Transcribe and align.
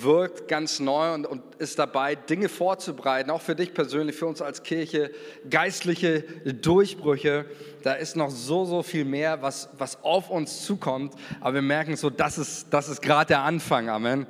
wirkt 0.00 0.48
ganz 0.48 0.80
neu 0.80 1.14
und, 1.14 1.24
und, 1.24 1.40
ist 1.56 1.78
dabei, 1.78 2.16
Dinge 2.16 2.48
vorzubereiten, 2.48 3.30
auch 3.30 3.40
für 3.40 3.54
dich 3.54 3.72
persönlich, 3.72 4.16
für 4.16 4.26
uns 4.26 4.42
als 4.42 4.64
Kirche, 4.64 5.12
geistliche 5.48 6.22
Durchbrüche. 6.22 7.44
Da 7.84 7.92
ist 7.92 8.16
noch 8.16 8.30
so, 8.30 8.64
so 8.64 8.82
viel 8.82 9.04
mehr, 9.04 9.40
was, 9.40 9.68
was 9.78 10.02
auf 10.02 10.30
uns 10.30 10.64
zukommt. 10.64 11.14
Aber 11.40 11.54
wir 11.54 11.62
merken 11.62 11.94
so, 11.94 12.10
das 12.10 12.38
ist, 12.38 12.66
das 12.70 12.88
ist 12.88 13.02
gerade 13.02 13.28
der 13.28 13.42
Anfang. 13.42 13.88
Amen. 13.88 14.26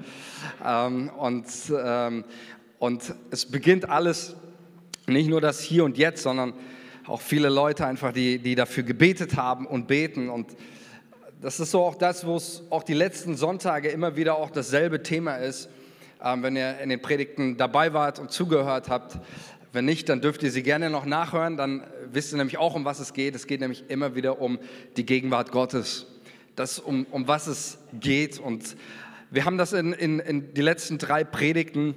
Ähm, 0.63 1.09
und, 1.17 1.47
ähm, 1.83 2.25
und 2.79 3.15
es 3.31 3.47
beginnt 3.47 3.89
alles 3.89 4.37
nicht 5.07 5.31
nur 5.31 5.41
das 5.41 5.61
Hier 5.61 5.85
und 5.85 5.97
Jetzt, 5.97 6.25
sondern 6.25 6.53
auch 7.07 7.23
viele 7.23 7.49
Leute 7.49 7.87
einfach, 7.87 8.13
die, 8.13 8.39
die 8.39 8.55
dafür 8.55 8.83
gebetet 8.83 9.37
haben 9.37 9.67
und 9.67 9.87
beten 9.87 10.29
und 10.29 10.55
das 11.43 11.59
ist 11.59 11.73
so 11.73 11.83
auch 11.83 11.97
das, 11.97 12.25
wo 12.25 12.37
es 12.37 12.63
auch 12.71 12.85
die 12.85 12.95
letzten 12.95 13.37
Sonntage 13.37 13.89
immer 13.89 14.15
wieder 14.15 14.37
auch 14.37 14.49
dasselbe 14.49 15.03
Thema 15.03 15.37
ist. 15.37 15.69
Ähm, 16.23 16.45
wenn 16.45 16.55
ihr 16.55 16.79
in 16.79 16.89
den 16.89 17.03
Predigten 17.03 17.57
dabei 17.57 17.93
wart 17.93 18.21
und 18.21 18.31
zugehört 18.31 18.89
habt, 18.89 19.19
wenn 19.73 19.85
nicht, 19.85 20.09
dann 20.09 20.21
dürft 20.21 20.45
ihr 20.45 20.53
sie 20.53 20.63
gerne 20.63 20.89
noch 20.89 21.05
nachhören. 21.05 21.57
Dann 21.57 21.83
wisst 22.13 22.33
ihr 22.33 22.37
nämlich 22.37 22.59
auch, 22.59 22.77
um 22.77 22.85
was 22.85 23.01
es 23.01 23.13
geht. 23.13 23.35
Es 23.35 23.49
geht 23.49 23.61
nämlich 23.61 23.91
immer 23.91 24.15
wieder 24.15 24.41
um 24.41 24.61
die 24.97 25.05
Gegenwart 25.05 25.51
Gottes. 25.51 26.07
Das, 26.55 26.79
um, 26.79 27.07
um 27.11 27.27
was 27.27 27.49
es 27.49 27.79
geht. 27.93 28.39
Und 28.39 28.77
wir 29.31 29.45
haben 29.45 29.59
das 29.59 29.73
in, 29.73 29.93
in, 29.95 30.21
in 30.21 30.55
die 30.55 30.63
letzten 30.63 30.99
drei 30.99 31.25
Predigten. 31.25 31.97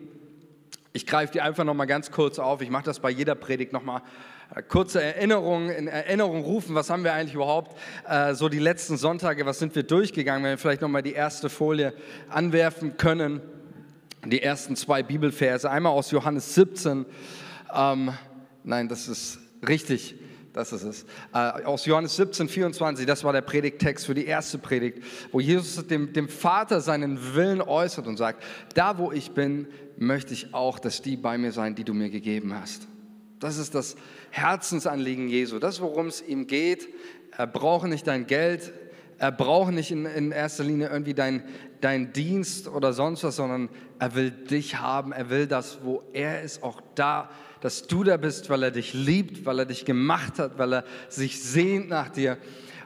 Ich 0.92 1.06
greife 1.06 1.34
die 1.34 1.42
einfach 1.42 1.66
noch 1.66 1.76
mal 1.76 1.86
ganz 1.86 2.10
kurz 2.10 2.40
auf. 2.40 2.62
Ich 2.62 2.72
mache 2.72 2.86
das 2.86 3.00
bei 3.00 3.12
jeder 3.12 3.36
Predigt 3.36 3.74
noch 3.74 3.84
mal 3.84 4.00
äh, 4.00 4.35
kurze 4.68 5.02
Erinnerungen, 5.02 5.70
in 5.70 5.88
Erinnerung 5.88 6.44
rufen, 6.44 6.76
was 6.76 6.90
haben 6.90 7.04
wir 7.04 7.14
eigentlich 7.14 7.36
überhaupt 7.36 7.78
äh, 8.08 8.34
so 8.34 8.50
die 8.50 8.60
letzten 8.60 8.98
Sonntage, 8.98 9.46
was 9.46 9.60
sind 9.60 9.76
wir 9.76 9.84
durchgegangen, 9.84 10.44
wenn 10.44 10.52
wir 10.52 10.58
vielleicht 10.58 10.82
nochmal 10.82 11.04
die 11.04 11.14
erste 11.14 11.50
Folie 11.50 11.94
anwerfen 12.30 12.98
können, 12.98 13.42
die 14.26 14.42
ersten 14.42 14.76
zwei 14.76 15.04
Bibelverse, 15.04 15.70
einmal 15.70 15.92
aus 15.92 16.12
Johannes 16.12 16.56
17, 16.56 17.06
ähm, 17.74 18.12
nein, 18.64 18.88
das 18.88 19.08
ist 19.08 19.40
richtig, 19.68 20.16
das 20.54 20.72
ist 20.72 20.84
es. 20.84 21.06
Äh, 21.34 21.64
aus 21.66 21.86
Johannes 21.86 22.16
17, 22.16 22.48
24, 22.48 23.06
das 23.06 23.24
war 23.24 23.34
der 23.34 23.42
Predigttext 23.42 24.06
für 24.06 24.14
die 24.14 24.26
erste 24.26 24.58
Predigt, 24.58 25.04
wo 25.32 25.40
Jesus 25.40 25.86
dem, 25.88 26.14
dem 26.14 26.30
Vater 26.30 26.82
seinen 26.82 27.36
Willen 27.36 27.62
äußert 27.62 28.08
und 28.08 28.18
sagt, 28.18 28.44
da 28.74 28.98
wo 28.98 29.12
ich 29.12 29.32
bin, 29.32 29.68
möchte 29.98 30.34
ich 30.34 30.54
auch, 30.54 30.80
dass 30.80 31.02
die 31.02 31.18
bei 31.18 31.38
mir 31.38 31.52
sein, 31.52 31.76
die 31.76 31.84
du 31.84 31.94
mir 31.94 32.10
gegeben 32.10 32.54
hast. 32.54 32.88
Das 33.40 33.58
ist 33.58 33.76
das 33.76 33.96
Herzensanliegen 34.32 35.28
Jesu, 35.28 35.60
das, 35.60 35.82
worum 35.82 36.08
es 36.08 36.22
ihm 36.22 36.48
geht. 36.48 36.88
Er 37.38 37.48
braucht 37.48 37.88
nicht 37.88 38.08
dein 38.08 38.28
Geld, 38.28 38.72
er 39.18 39.32
braucht 39.32 39.74
nicht 39.74 39.92
in, 39.92 40.06
in 40.06 40.32
erster 40.32 40.64
Linie 40.64 40.90
irgendwie 40.90 41.14
dein, 41.14 41.44
dein 41.82 42.14
Dienst 42.14 42.68
oder 42.68 42.94
sonst 42.94 43.24
was, 43.24 43.36
sondern 43.36 43.70
er 44.00 44.16
will 44.16 44.32
dich 44.32 44.80
haben. 44.80 45.12
Er 45.12 45.30
will 45.30 45.48
das, 45.48 45.80
wo 45.84 46.04
er 46.14 46.44
ist, 46.44 46.64
auch 46.64 46.82
da, 46.96 47.30
dass 47.62 47.88
du 47.88 48.04
da 48.04 48.18
bist, 48.18 48.50
weil 48.50 48.64
er 48.64 48.72
dich 48.72 48.94
liebt, 48.94 49.46
weil 49.46 49.60
er 49.60 49.66
dich 49.66 49.86
gemacht 49.86 50.40
hat, 50.40 50.58
weil 50.58 50.74
er 50.74 50.86
sich 51.10 51.42
sehnt 51.42 51.90
nach 51.90 52.10
dir. 52.10 52.38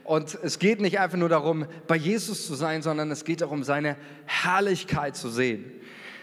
Und 0.03 0.37
es 0.41 0.57
geht 0.57 0.81
nicht 0.81 0.99
einfach 0.99 1.17
nur 1.17 1.29
darum, 1.29 1.67
bei 1.87 1.95
Jesus 1.95 2.47
zu 2.47 2.55
sein, 2.55 2.81
sondern 2.81 3.11
es 3.11 3.23
geht 3.23 3.41
darum, 3.41 3.63
seine 3.63 3.95
Herrlichkeit 4.25 5.15
zu 5.15 5.29
sehen 5.29 5.79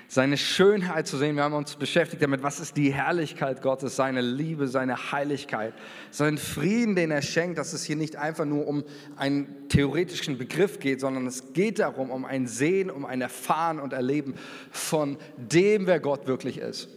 seine 0.08 0.36
Schönheit 0.36 1.06
zu 1.06 1.16
sehen. 1.16 1.36
Wir 1.36 1.42
haben 1.42 1.54
uns 1.54 1.74
beschäftigt 1.74 2.22
damit, 2.22 2.42
was 2.42 2.60
ist 2.60 2.76
die 2.76 2.92
Herrlichkeit 2.92 3.62
Gottes, 3.62 3.96
seine 3.96 4.20
Liebe, 4.20 4.68
seine 4.68 5.12
Heiligkeit, 5.12 5.74
seinen 6.10 6.38
Frieden, 6.38 6.94
den 6.94 7.10
er 7.10 7.22
schenkt, 7.22 7.58
dass 7.58 7.72
es 7.72 7.84
hier 7.84 7.96
nicht 7.96 8.16
einfach 8.16 8.44
nur 8.44 8.66
um 8.66 8.84
einen 9.16 9.68
theoretischen 9.68 10.38
Begriff 10.38 10.78
geht, 10.78 11.00
sondern 11.00 11.26
es 11.26 11.52
geht 11.52 11.78
darum, 11.80 12.10
um 12.10 12.24
ein 12.24 12.46
Sehen, 12.46 12.90
um 12.90 13.04
ein 13.04 13.20
Erfahren 13.20 13.80
und 13.80 13.92
Erleben 13.92 14.34
von 14.70 15.16
dem, 15.36 15.86
wer 15.86 16.00
Gott 16.00 16.26
wirklich 16.26 16.58
ist. 16.58 16.88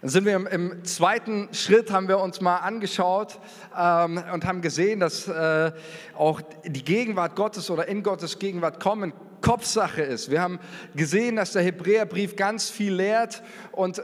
Dann 0.00 0.10
sind 0.10 0.26
wir 0.26 0.34
im, 0.50 0.84
zweiten 0.84 1.48
Schritt, 1.52 1.90
haben 1.90 2.08
wir 2.08 2.20
uns 2.20 2.40
mal 2.40 2.58
angeschaut 2.58 3.40
ähm, 3.76 4.22
und 4.32 4.44
haben 4.44 4.60
gesehen, 4.60 5.00
dass 5.00 5.26
äh, 5.26 5.72
auch 6.14 6.42
die 6.64 6.84
Gegenwart 6.84 7.34
Gottes 7.34 7.70
oder 7.70 7.88
in 7.88 8.02
Gottes 8.02 8.38
Gegenwart 8.38 8.78
kommen 8.78 9.12
Kopfsache 9.46 10.02
ist. 10.02 10.28
Wir 10.28 10.40
haben 10.40 10.58
gesehen, 10.96 11.36
dass 11.36 11.52
der 11.52 11.62
Hebräerbrief 11.62 12.34
ganz 12.34 12.68
viel 12.68 12.94
lehrt 12.94 13.44
und 13.70 14.02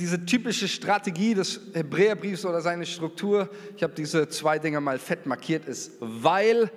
diese 0.00 0.26
typische 0.26 0.66
Strategie 0.66 1.34
des 1.34 1.60
Hebräerbriefs 1.74 2.44
oder 2.44 2.60
seine 2.60 2.84
Struktur, 2.84 3.48
ich 3.76 3.84
habe 3.84 3.92
diese 3.96 4.28
zwei 4.28 4.58
Dinge 4.58 4.80
mal 4.80 4.98
fett 4.98 5.26
markiert, 5.26 5.66
ist, 5.66 5.92
weil 6.00 6.72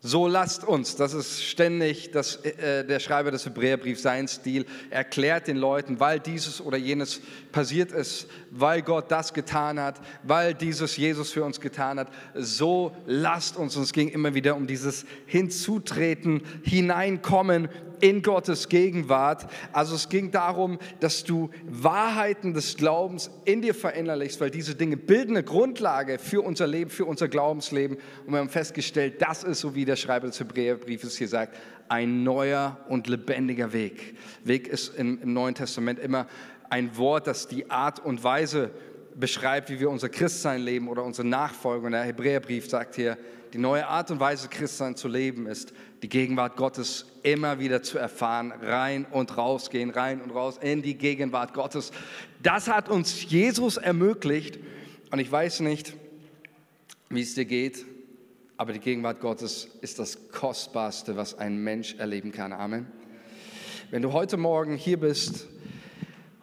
so 0.00 0.28
lasst 0.28 0.64
uns, 0.64 0.96
das 0.96 1.12
ist 1.12 1.44
ständig 1.44 2.10
das, 2.12 2.36
äh, 2.36 2.86
der 2.86 3.00
Schreiber 3.00 3.32
des 3.32 3.44
Hebräerbriefs, 3.44 4.00
sein 4.00 4.26
Stil, 4.26 4.64
erklärt 4.88 5.46
den 5.46 5.58
Leuten, 5.58 6.00
weil 6.00 6.20
dieses 6.20 6.58
oder 6.58 6.78
jenes 6.78 7.20
passiert 7.52 7.92
ist, 7.92 8.28
weil 8.50 8.82
Gott 8.82 9.10
das 9.10 9.34
getan 9.34 9.80
hat, 9.80 10.00
weil 10.22 10.54
dieses 10.54 10.96
Jesus 10.96 11.32
für 11.32 11.44
uns 11.44 11.60
getan 11.60 11.98
hat. 11.98 12.08
So 12.34 12.94
lasst 13.06 13.56
uns, 13.56 13.76
und 13.76 13.82
es 13.82 13.92
ging 13.92 14.08
immer 14.08 14.34
wieder 14.34 14.56
um 14.56 14.66
dieses 14.66 15.04
Hinzutreten, 15.26 16.42
Hineinkommen 16.62 17.68
in 18.00 18.22
Gottes 18.22 18.68
Gegenwart. 18.68 19.46
Also 19.72 19.94
es 19.94 20.08
ging 20.08 20.30
darum, 20.30 20.78
dass 21.00 21.24
du 21.24 21.50
Wahrheiten 21.66 22.54
des 22.54 22.76
Glaubens 22.76 23.30
in 23.44 23.62
dir 23.62 23.74
verinnerlichst, 23.74 24.40
weil 24.40 24.50
diese 24.50 24.74
Dinge 24.74 24.96
bilden 24.96 25.36
eine 25.36 25.44
Grundlage 25.44 26.18
für 26.18 26.42
unser 26.42 26.66
Leben, 26.66 26.90
für 26.90 27.04
unser 27.04 27.28
Glaubensleben. 27.28 27.96
Und 28.26 28.32
wir 28.32 28.38
haben 28.38 28.48
festgestellt, 28.48 29.20
das 29.20 29.44
ist, 29.44 29.60
so 29.60 29.74
wie 29.74 29.84
der 29.84 29.96
Schreiber 29.96 30.26
des 30.26 30.38
Hebräerbriefes 30.40 31.16
hier 31.16 31.28
sagt, 31.28 31.56
ein 31.88 32.22
neuer 32.22 32.78
und 32.88 33.06
lebendiger 33.08 33.72
Weg. 33.72 34.16
Weg 34.44 34.68
ist 34.68 34.94
im, 34.96 35.20
im 35.22 35.32
Neuen 35.32 35.54
Testament 35.54 35.98
immer 35.98 36.26
ein 36.70 36.96
Wort, 36.96 37.26
das 37.26 37.48
die 37.48 37.70
Art 37.70 38.04
und 38.04 38.22
Weise 38.24 38.70
beschreibt, 39.14 39.70
wie 39.70 39.80
wir 39.80 39.90
unser 39.90 40.08
Christsein 40.08 40.62
leben 40.62 40.88
oder 40.88 41.02
unsere 41.04 41.26
Nachfolge. 41.26 41.86
Und 41.86 41.92
der 41.92 42.02
Hebräerbrief 42.02 42.68
sagt 42.68 42.94
hier, 42.96 43.16
die 43.52 43.58
neue 43.58 43.86
Art 43.86 44.10
und 44.10 44.20
Weise, 44.20 44.48
Christsein 44.48 44.94
zu 44.94 45.08
leben, 45.08 45.46
ist, 45.46 45.72
die 46.02 46.08
Gegenwart 46.08 46.56
Gottes 46.56 47.06
immer 47.22 47.58
wieder 47.58 47.82
zu 47.82 47.98
erfahren, 47.98 48.52
rein 48.62 49.06
und 49.10 49.36
rausgehen, 49.36 49.90
rein 49.90 50.20
und 50.20 50.30
raus 50.30 50.58
in 50.60 50.82
die 50.82 50.94
Gegenwart 50.94 51.54
Gottes. 51.54 51.90
Das 52.42 52.68
hat 52.68 52.88
uns 52.88 53.28
Jesus 53.30 53.76
ermöglicht. 53.76 54.58
Und 55.10 55.18
ich 55.18 55.32
weiß 55.32 55.60
nicht, 55.60 55.94
wie 57.08 57.22
es 57.22 57.34
dir 57.34 57.46
geht, 57.46 57.86
aber 58.58 58.72
die 58.72 58.80
Gegenwart 58.80 59.20
Gottes 59.20 59.68
ist 59.80 59.98
das 59.98 60.30
Kostbarste, 60.30 61.16
was 61.16 61.38
ein 61.38 61.56
Mensch 61.56 61.94
erleben 61.94 62.32
kann. 62.32 62.52
Amen. 62.52 62.86
Wenn 63.90 64.02
du 64.02 64.12
heute 64.12 64.36
Morgen 64.36 64.76
hier 64.76 65.00
bist 65.00 65.46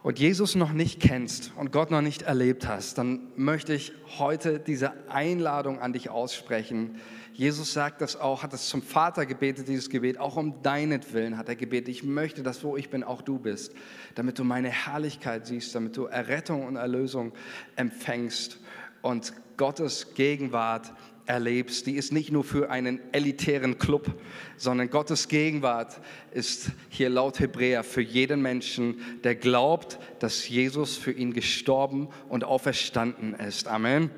und 0.06 0.20
Jesus 0.20 0.54
noch 0.54 0.72
nicht 0.72 1.00
kennst 1.00 1.50
und 1.56 1.72
Gott 1.72 1.90
noch 1.90 2.00
nicht 2.00 2.22
erlebt 2.22 2.68
hast, 2.68 2.96
dann 2.96 3.26
möchte 3.34 3.74
ich 3.74 3.92
heute 4.18 4.60
diese 4.60 4.92
Einladung 5.10 5.80
an 5.80 5.92
dich 5.92 6.10
aussprechen. 6.10 7.00
Jesus 7.32 7.72
sagt 7.72 8.00
das 8.02 8.14
auch, 8.14 8.44
hat 8.44 8.52
es 8.52 8.68
zum 8.68 8.82
Vater 8.82 9.26
gebetet, 9.26 9.66
dieses 9.66 9.90
Gebet, 9.90 10.20
auch 10.20 10.36
um 10.36 10.62
deinetwillen 10.62 11.36
hat 11.36 11.48
er 11.48 11.56
gebetet. 11.56 11.88
Ich 11.88 12.04
möchte, 12.04 12.44
dass 12.44 12.62
wo 12.62 12.76
ich 12.76 12.88
bin, 12.88 13.02
auch 13.02 13.20
du 13.20 13.40
bist, 13.40 13.74
damit 14.14 14.38
du 14.38 14.44
meine 14.44 14.68
Herrlichkeit 14.68 15.44
siehst, 15.44 15.74
damit 15.74 15.96
du 15.96 16.04
Errettung 16.04 16.64
und 16.64 16.76
Erlösung 16.76 17.32
empfängst 17.74 18.60
und 19.02 19.32
Gottes 19.56 20.14
Gegenwart 20.14 20.92
erlebst, 21.26 21.86
die 21.86 21.96
ist 21.96 22.12
nicht 22.12 22.32
nur 22.32 22.44
für 22.44 22.70
einen 22.70 23.00
elitären 23.12 23.78
Club, 23.78 24.14
sondern 24.56 24.90
Gottes 24.90 25.28
Gegenwart 25.28 26.00
ist 26.32 26.70
hier 26.88 27.10
laut 27.10 27.40
Hebräer 27.40 27.84
für 27.84 28.02
jeden 28.02 28.42
Menschen, 28.42 29.00
der 29.24 29.34
glaubt, 29.34 29.98
dass 30.20 30.48
Jesus 30.48 30.96
für 30.96 31.12
ihn 31.12 31.32
gestorben 31.32 32.08
und 32.28 32.44
auferstanden 32.44 33.34
ist. 33.34 33.68
Amen. 33.68 34.10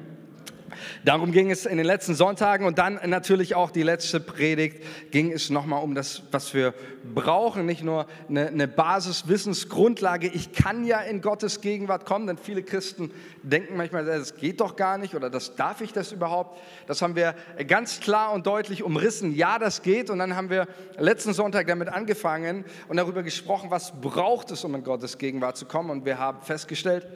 Darum 1.05 1.33
ging 1.33 1.51
es 1.51 1.67
in 1.67 1.77
den 1.77 1.87
letzten 1.87 2.15
Sonntagen 2.15 2.67
und 2.67 2.79
dann 2.79 2.99
natürlich 3.07 3.55
auch 3.55 3.71
die 3.71 3.83
letzte 3.83 4.21
Predigt 4.21 4.83
ging 5.11 5.33
es 5.33 5.51
nochmal 5.51 5.83
um 5.83 5.95
das, 5.95 6.23
was 6.31 6.55
wir 6.55 6.75
brauchen, 7.15 7.67
nicht 7.67 7.83
nur 7.83 8.07
eine, 8.29 8.49
eine 8.49 8.69
Basiswissensgrundlage. 8.69 10.29
Ich 10.29 10.53
kann 10.53 10.85
ja 10.85 11.01
in 11.01 11.21
Gottes 11.21 11.61
Gegenwart 11.61 12.05
kommen, 12.05 12.27
denn 12.27 12.39
viele 12.39 12.63
Christen 12.63 13.11
denken 13.43 13.77
manchmal, 13.77 14.05
das 14.05 14.37
geht 14.37 14.61
doch 14.61 14.77
gar 14.77 14.99
nicht 14.99 15.15
oder 15.15 15.31
das 15.31 15.57
darf 15.57 15.81
ich 15.81 15.93
das 15.93 16.13
überhaupt. 16.13 16.59
Das 16.87 17.03
haben 17.03 17.17
wir 17.17 17.35
ganz 17.67 18.01
klar 18.01 18.33
und 18.33 18.47
deutlich 18.47 18.83
umrissen. 18.83 19.35
Ja, 19.35 19.59
das 19.59 19.83
geht 19.83 20.11
und 20.11 20.19
dann 20.19 20.37
haben 20.37 20.51
wir 20.51 20.67
letzten 20.99 21.33
Sonntag 21.33 21.67
damit 21.67 21.89
angefangen 21.89 22.65
und 22.89 22.97
darüber 22.97 23.23
gesprochen, 23.23 23.71
was 23.71 24.01
braucht 24.01 24.51
es, 24.51 24.65
um 24.65 24.75
in 24.75 24.85
Gottes 24.85 25.19
Gegenwart 25.19 25.57
zu 25.57 25.67
kommen 25.67 25.91
und 25.91 26.05
wir 26.05 26.19
haben 26.19 26.43
festgestellt, 26.43 27.07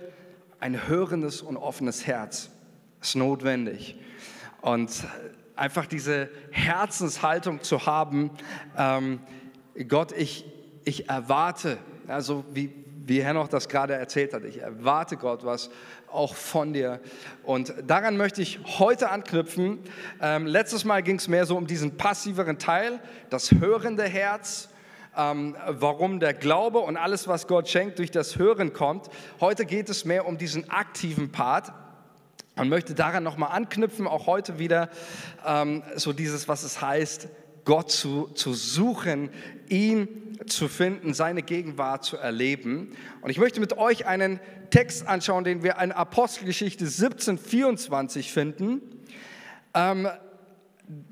ein 0.60 0.86
hörendes 0.88 1.42
und 1.42 1.56
offenes 1.56 2.06
Herz 2.06 2.50
ist 3.02 3.16
notwendig. 3.16 3.96
Und 4.60 5.04
einfach 5.56 5.86
diese 5.86 6.30
Herzenshaltung 6.50 7.62
zu 7.62 7.84
haben, 7.84 8.30
ähm, 8.78 9.20
Gott, 9.88 10.12
ich, 10.12 10.44
ich 10.84 11.08
erwarte, 11.08 11.78
also 12.06 12.44
wie, 12.52 12.72
wie 13.04 13.22
Henoch 13.22 13.48
das 13.48 13.68
gerade 13.68 13.94
erzählt 13.94 14.32
hat, 14.32 14.44
ich 14.44 14.58
erwarte 14.58 15.16
Gott 15.16 15.44
was 15.44 15.70
auch 16.10 16.34
von 16.34 16.72
dir. 16.72 17.00
Und 17.42 17.74
daran 17.86 18.16
möchte 18.16 18.42
ich 18.42 18.60
heute 18.78 19.10
anknüpfen. 19.10 19.80
Ähm, 20.20 20.46
letztes 20.46 20.84
Mal 20.84 21.02
ging 21.02 21.16
es 21.16 21.26
mehr 21.26 21.46
so 21.46 21.56
um 21.56 21.66
diesen 21.66 21.96
passiveren 21.96 22.58
Teil, 22.58 23.00
das 23.30 23.50
hörende 23.50 24.04
Herz. 24.04 24.68
ähm, 25.16 25.56
warum 25.66 26.20
der 26.20 26.34
Glaube 26.34 26.78
und 26.78 26.96
alles, 26.96 27.28
was 27.28 27.46
Gott 27.46 27.68
schenkt, 27.68 27.98
durch 27.98 28.10
das 28.10 28.38
Hören 28.38 28.72
kommt. 28.72 29.10
Heute 29.40 29.66
geht 29.66 29.90
es 29.90 30.04
mehr 30.04 30.26
um 30.26 30.38
diesen 30.38 30.70
aktiven 30.70 31.30
Part 31.32 31.72
und 32.56 32.68
möchte 32.68 32.94
daran 32.94 33.22
nochmal 33.22 33.50
anknüpfen, 33.52 34.06
auch 34.06 34.26
heute 34.26 34.58
wieder 34.58 34.90
ähm, 35.46 35.82
so 35.96 36.12
dieses, 36.12 36.48
was 36.48 36.62
es 36.62 36.80
heißt, 36.80 37.28
Gott 37.64 37.90
zu, 37.90 38.28
zu 38.28 38.54
suchen, 38.54 39.30
ihn 39.68 40.38
zu 40.46 40.68
finden, 40.68 41.14
seine 41.14 41.42
Gegenwart 41.42 42.04
zu 42.04 42.16
erleben. 42.16 42.96
Und 43.20 43.30
ich 43.30 43.38
möchte 43.38 43.60
mit 43.60 43.78
euch 43.78 44.06
einen 44.06 44.40
Text 44.70 45.06
anschauen, 45.06 45.44
den 45.44 45.62
wir 45.62 45.78
in 45.78 45.92
Apostelgeschichte 45.92 46.84
1724 46.84 48.32
finden. 48.32 48.82
Ähm, 49.74 50.08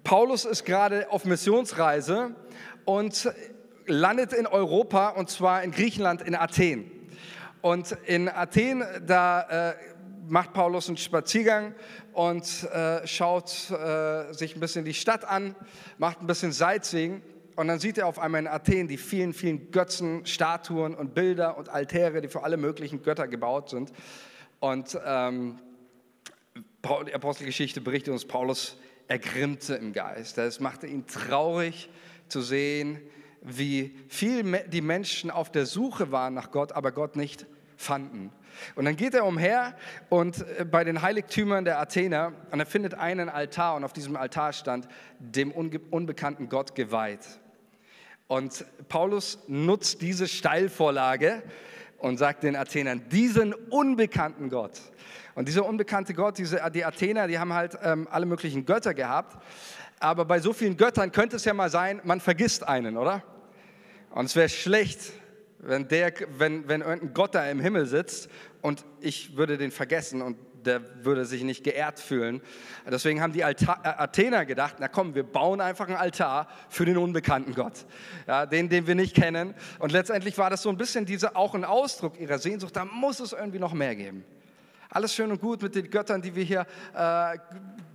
Paulus 0.02 0.44
ist 0.44 0.64
gerade 0.64 1.10
auf 1.10 1.24
Missionsreise 1.24 2.34
und 2.84 3.32
landet 3.86 4.32
in 4.32 4.46
Europa 4.46 5.10
und 5.10 5.30
zwar 5.30 5.62
in 5.62 5.70
Griechenland, 5.70 6.22
in 6.22 6.34
Athen. 6.34 6.90
Und 7.62 7.92
in 8.06 8.28
Athen, 8.28 8.82
da 9.06 9.70
äh, 9.70 9.74
macht 10.30 10.52
Paulus 10.52 10.88
einen 10.88 10.96
Spaziergang 10.96 11.74
und 12.12 12.64
äh, 12.72 13.06
schaut 13.06 13.70
äh, 13.70 14.32
sich 14.32 14.54
ein 14.54 14.60
bisschen 14.60 14.84
die 14.84 14.94
Stadt 14.94 15.24
an, 15.24 15.56
macht 15.98 16.20
ein 16.20 16.26
bisschen 16.26 16.52
Sightseeing 16.52 17.20
und 17.56 17.66
dann 17.66 17.80
sieht 17.80 17.98
er 17.98 18.06
auf 18.06 18.18
einmal 18.18 18.40
in 18.40 18.46
Athen 18.46 18.86
die 18.86 18.96
vielen, 18.96 19.34
vielen 19.34 19.72
Götzen, 19.72 20.24
Statuen 20.24 20.94
und 20.94 21.14
Bilder 21.14 21.58
und 21.58 21.68
Altäre, 21.68 22.20
die 22.20 22.28
für 22.28 22.44
alle 22.44 22.56
möglichen 22.56 23.02
Götter 23.02 23.26
gebaut 23.26 23.70
sind. 23.70 23.92
Und 24.60 24.98
ähm, 25.04 25.58
die 27.06 27.14
Apostelgeschichte 27.14 27.80
berichtet 27.80 28.12
uns, 28.12 28.24
Paulus 28.24 28.78
ergrimmte 29.08 29.74
im 29.74 29.92
Geist. 29.92 30.38
Es 30.38 30.60
machte 30.60 30.86
ihn 30.86 31.06
traurig 31.06 31.90
zu 32.28 32.40
sehen, 32.40 33.00
wie 33.42 33.96
viel 34.08 34.44
die 34.68 34.80
Menschen 34.80 35.30
auf 35.30 35.50
der 35.50 35.66
Suche 35.66 36.12
waren 36.12 36.34
nach 36.34 36.52
Gott, 36.52 36.72
aber 36.72 36.92
Gott 36.92 37.16
nicht 37.16 37.46
fanden. 37.76 38.30
Und 38.74 38.84
dann 38.84 38.96
geht 38.96 39.14
er 39.14 39.24
umher 39.24 39.74
und 40.08 40.44
äh, 40.58 40.64
bei 40.64 40.84
den 40.84 41.02
Heiligtümern 41.02 41.64
der 41.64 41.80
Athener 41.80 42.32
und 42.50 42.60
er 42.60 42.66
findet 42.66 42.94
einen 42.94 43.28
Altar 43.28 43.76
und 43.76 43.84
auf 43.84 43.92
diesem 43.92 44.16
Altar 44.16 44.52
stand 44.52 44.88
dem 45.18 45.52
unbekannten 45.52 46.48
Gott 46.48 46.74
geweiht. 46.74 47.26
Und 48.26 48.64
Paulus 48.88 49.38
nutzt 49.48 50.02
diese 50.02 50.28
Steilvorlage 50.28 51.42
und 51.98 52.18
sagt 52.18 52.44
den 52.44 52.56
Athenern, 52.56 53.08
diesen 53.08 53.52
unbekannten 53.52 54.50
Gott. 54.50 54.80
Und 55.34 55.48
dieser 55.48 55.66
unbekannte 55.66 56.14
Gott, 56.14 56.38
diese, 56.38 56.60
die 56.72 56.84
Athener, 56.84 57.26
die 57.26 57.38
haben 57.38 57.52
halt 57.52 57.78
ähm, 57.82 58.08
alle 58.10 58.26
möglichen 58.26 58.66
Götter 58.66 58.94
gehabt. 58.94 59.42
Aber 59.98 60.24
bei 60.24 60.40
so 60.40 60.52
vielen 60.52 60.76
Göttern 60.76 61.12
könnte 61.12 61.36
es 61.36 61.44
ja 61.44 61.54
mal 61.54 61.70
sein, 61.70 62.00
man 62.04 62.20
vergisst 62.20 62.66
einen, 62.66 62.96
oder? 62.96 63.22
Und 64.10 64.24
es 64.26 64.36
wäre 64.36 64.48
schlecht, 64.48 65.12
wenn, 65.62 65.88
der, 65.88 66.12
wenn, 66.38 66.68
wenn 66.68 66.80
irgendein 66.80 67.14
Gott 67.14 67.34
da 67.34 67.48
im 67.50 67.60
Himmel 67.60 67.86
sitzt 67.86 68.28
und 68.62 68.84
ich 69.00 69.36
würde 69.36 69.58
den 69.58 69.70
vergessen 69.70 70.22
und 70.22 70.36
der 70.64 71.04
würde 71.04 71.24
sich 71.24 71.42
nicht 71.42 71.64
geehrt 71.64 71.98
fühlen. 71.98 72.42
Deswegen 72.86 73.22
haben 73.22 73.32
die 73.32 73.44
Altar, 73.44 73.80
äh, 73.82 73.88
Athener 73.88 74.44
gedacht, 74.44 74.76
na 74.78 74.88
komm, 74.88 75.14
wir 75.14 75.22
bauen 75.22 75.60
einfach 75.60 75.88
einen 75.88 75.96
Altar 75.96 76.48
für 76.68 76.84
den 76.84 76.96
unbekannten 76.96 77.54
Gott, 77.54 77.86
ja, 78.26 78.46
den, 78.46 78.68
den 78.68 78.86
wir 78.86 78.94
nicht 78.94 79.14
kennen. 79.14 79.54
Und 79.78 79.92
letztendlich 79.92 80.36
war 80.38 80.50
das 80.50 80.62
so 80.62 80.68
ein 80.68 80.76
bisschen 80.76 81.06
diese, 81.06 81.36
auch 81.36 81.54
ein 81.54 81.64
Ausdruck 81.64 82.20
ihrer 82.20 82.38
Sehnsucht, 82.38 82.76
da 82.76 82.84
muss 82.84 83.20
es 83.20 83.32
irgendwie 83.32 83.58
noch 83.58 83.72
mehr 83.72 83.96
geben. 83.96 84.24
Alles 84.92 85.14
schön 85.14 85.30
und 85.30 85.40
gut 85.40 85.62
mit 85.62 85.76
den 85.76 85.88
Göttern, 85.88 86.20
die 86.20 86.34
wir 86.34 86.42
hier 86.42 86.66
äh, 86.94 87.38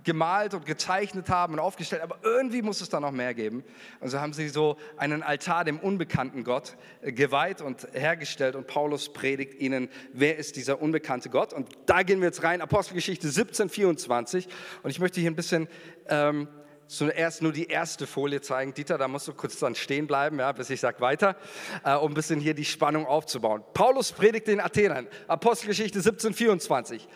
gemalt 0.02 0.54
und 0.54 0.64
gezeichnet 0.64 1.28
haben 1.28 1.52
und 1.52 1.58
aufgestellt, 1.58 2.00
aber 2.00 2.16
irgendwie 2.22 2.62
muss 2.62 2.80
es 2.80 2.88
da 2.88 3.00
noch 3.00 3.10
mehr 3.10 3.34
geben. 3.34 3.64
Und 4.00 4.08
so 4.08 4.18
haben 4.18 4.32
sie 4.32 4.48
so 4.48 4.78
einen 4.96 5.22
Altar 5.22 5.64
dem 5.64 5.78
unbekannten 5.78 6.42
Gott 6.42 6.76
äh, 7.02 7.12
geweiht 7.12 7.60
und 7.60 7.86
hergestellt 7.92 8.56
und 8.56 8.66
Paulus 8.66 9.12
predigt 9.12 9.60
ihnen, 9.60 9.90
wer 10.14 10.38
ist 10.38 10.56
dieser 10.56 10.80
unbekannte 10.80 11.28
Gott. 11.28 11.52
Und 11.52 11.68
da 11.84 12.02
gehen 12.02 12.20
wir 12.20 12.28
jetzt 12.28 12.42
rein, 12.42 12.62
Apostelgeschichte 12.62 13.28
17, 13.28 13.68
24. 13.68 14.48
Und 14.82 14.88
ich 14.88 14.98
möchte 14.98 15.20
hier 15.20 15.30
ein 15.30 15.36
bisschen... 15.36 15.68
Ähm, 16.08 16.48
zuerst 16.88 17.42
nur 17.42 17.52
die 17.52 17.66
erste 17.66 18.06
Folie 18.06 18.40
zeigen. 18.40 18.74
Dieter, 18.74 18.98
da 18.98 19.08
musst 19.08 19.28
du 19.28 19.32
kurz 19.32 19.58
dann 19.58 19.74
stehen 19.74 20.06
bleiben, 20.06 20.38
ja, 20.38 20.52
bis 20.52 20.70
ich 20.70 20.80
sage 20.80 21.00
weiter, 21.00 21.36
äh, 21.84 21.94
um 21.94 22.12
ein 22.12 22.14
bisschen 22.14 22.40
hier 22.40 22.54
die 22.54 22.64
Spannung 22.64 23.06
aufzubauen. 23.06 23.62
Paulus 23.74 24.12
predigt 24.12 24.46
den 24.46 24.60
Athenern, 24.60 25.06
Apostelgeschichte 25.28 26.00
17, 26.00 26.34
24. 26.34 27.08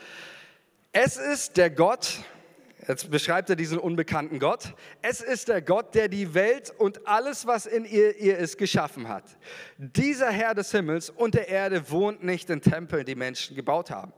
Es 0.92 1.16
ist 1.16 1.56
der 1.56 1.70
Gott, 1.70 2.18
Jetzt 2.90 3.08
beschreibt 3.08 3.48
er 3.48 3.54
diesen 3.54 3.78
unbekannten 3.78 4.40
Gott. 4.40 4.74
Es 5.00 5.20
ist 5.20 5.46
der 5.46 5.62
Gott, 5.62 5.94
der 5.94 6.08
die 6.08 6.34
Welt 6.34 6.74
und 6.76 7.06
alles, 7.06 7.46
was 7.46 7.66
in 7.66 7.84
ihr, 7.84 8.16
ihr 8.16 8.36
ist, 8.36 8.58
geschaffen 8.58 9.06
hat. 9.06 9.22
Dieser 9.78 10.28
Herr 10.32 10.56
des 10.56 10.72
Himmels 10.72 11.08
und 11.08 11.34
der 11.34 11.46
Erde 11.46 11.88
wohnt 11.92 12.24
nicht 12.24 12.50
in 12.50 12.62
Tempeln, 12.62 13.06
die 13.06 13.14
Menschen 13.14 13.54
gebaut 13.54 13.92
haben. 13.92 14.12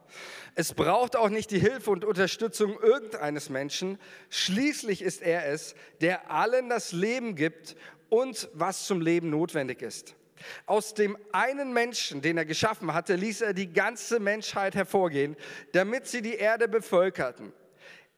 Es 0.54 0.72
braucht 0.72 1.16
auch 1.16 1.28
nicht 1.28 1.50
die 1.50 1.58
Hilfe 1.58 1.90
und 1.90 2.06
Unterstützung 2.06 2.80
irgendeines 2.80 3.50
Menschen. 3.50 3.98
Schließlich 4.30 5.02
ist 5.02 5.20
er 5.20 5.50
es, 5.50 5.74
der 6.00 6.30
allen 6.30 6.70
das 6.70 6.92
Leben 6.92 7.36
gibt 7.36 7.76
und 8.08 8.48
was 8.54 8.86
zum 8.86 9.02
Leben 9.02 9.28
notwendig 9.28 9.82
ist. 9.82 10.16
Aus 10.64 10.94
dem 10.94 11.18
einen 11.32 11.74
Menschen, 11.74 12.22
den 12.22 12.38
er 12.38 12.46
geschaffen 12.46 12.94
hatte, 12.94 13.16
ließ 13.16 13.42
er 13.42 13.52
die 13.52 13.70
ganze 13.70 14.18
Menschheit 14.18 14.74
hervorgehen, 14.74 15.36
damit 15.72 16.06
sie 16.06 16.22
die 16.22 16.36
Erde 16.36 16.68
bevölkerten. 16.68 17.52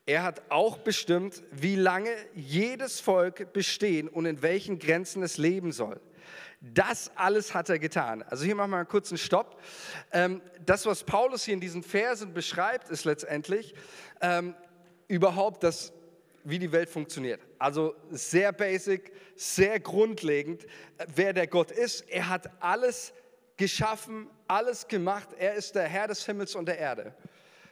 Er 0.06 0.22
hat 0.22 0.42
auch 0.50 0.78
bestimmt, 0.78 1.42
wie 1.50 1.76
lange 1.76 2.10
jedes 2.34 3.00
Volk 3.00 3.52
bestehen 3.54 4.08
und 4.08 4.26
in 4.26 4.42
welchen 4.42 4.78
Grenzen 4.78 5.22
es 5.22 5.38
leben 5.38 5.72
soll. 5.72 6.00
Das 6.60 7.10
alles 7.14 7.54
hat 7.54 7.68
er 7.68 7.78
getan. 7.78 8.22
Also 8.22 8.44
hier 8.44 8.54
machen 8.54 8.70
wir 8.70 8.78
einen 8.78 9.18
Stopp. 9.18 9.60
Ähm, 10.12 10.42
das, 10.64 10.86
was 10.86 11.04
Paulus 11.04 11.44
hier 11.44 11.54
in 11.54 11.60
diesen 11.60 11.82
Versen 11.82 12.34
beschreibt, 12.34 12.90
ist 12.90 13.04
letztendlich 13.04 13.74
ähm, 14.20 14.54
überhaupt 15.08 15.62
das, 15.62 15.92
wie 16.42 16.58
die 16.58 16.72
Welt 16.72 16.90
funktioniert. 16.90 17.40
Also 17.58 17.94
sehr 18.10 18.52
basic, 18.52 19.12
sehr 19.36 19.80
grundlegend, 19.80 20.66
wer 21.14 21.32
der 21.32 21.46
Gott 21.46 21.70
ist. 21.70 22.02
Er 22.10 22.28
hat 22.28 22.50
alles 22.62 23.14
geschaffen, 23.56 24.28
alles 24.48 24.86
gemacht. 24.88 25.30
Er 25.38 25.54
ist 25.54 25.74
der 25.74 25.84
Herr 25.84 26.08
des 26.08 26.24
Himmels 26.26 26.54
und 26.54 26.66
der 26.66 26.78
Erde. 26.78 27.14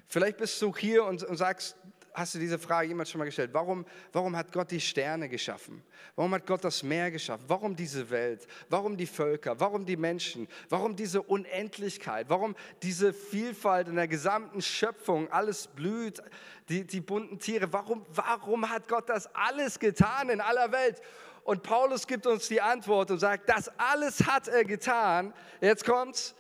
Vielleicht 0.06 0.36
bist 0.36 0.60
du 0.60 0.76
hier 0.76 1.04
und, 1.04 1.22
und 1.22 1.36
sagst, 1.38 1.76
hast 2.14 2.34
du 2.34 2.38
diese 2.38 2.58
Frage 2.58 2.88
jemand 2.88 3.08
schon 3.08 3.18
mal 3.18 3.24
gestellt? 3.24 3.50
Warum, 3.52 3.86
warum 4.12 4.36
hat 4.36 4.52
Gott 4.52 4.70
die 4.70 4.80
Sterne 4.80 5.28
geschaffen? 5.28 5.82
Warum 6.14 6.34
hat 6.34 6.46
Gott 6.46 6.64
das 6.64 6.82
Meer 6.82 7.10
geschaffen? 7.10 7.44
Warum 7.48 7.74
diese 7.74 8.10
Welt? 8.10 8.46
Warum 8.68 8.96
die 8.96 9.06
Völker? 9.06 9.58
Warum 9.58 9.86
die 9.86 9.96
Menschen? 9.96 10.48
Warum 10.68 10.96
diese 10.96 11.22
Unendlichkeit? 11.22 12.28
Warum 12.28 12.54
diese 12.82 13.12
Vielfalt 13.12 13.88
in 13.88 13.96
der 13.96 14.08
gesamten 14.08 14.60
Schöpfung? 14.60 15.30
Alles 15.30 15.66
blüht, 15.66 16.22
die, 16.68 16.86
die 16.86 17.00
bunten 17.00 17.38
Tiere. 17.38 17.72
Warum, 17.72 18.04
warum 18.14 18.68
hat 18.68 18.88
Gott 18.88 19.08
das 19.08 19.34
alles 19.34 19.78
getan 19.78 20.28
in 20.28 20.40
aller 20.40 20.72
Welt? 20.72 21.00
Und 21.44 21.62
Paulus 21.62 22.06
gibt 22.06 22.26
uns 22.26 22.48
die 22.48 22.60
Antwort 22.60 23.10
und 23.10 23.18
sagt, 23.18 23.48
das 23.48 23.70
alles 23.78 24.26
hat 24.26 24.48
er 24.48 24.64
getan. 24.64 25.34
Jetzt 25.60 25.84
kommt's, 25.84 26.34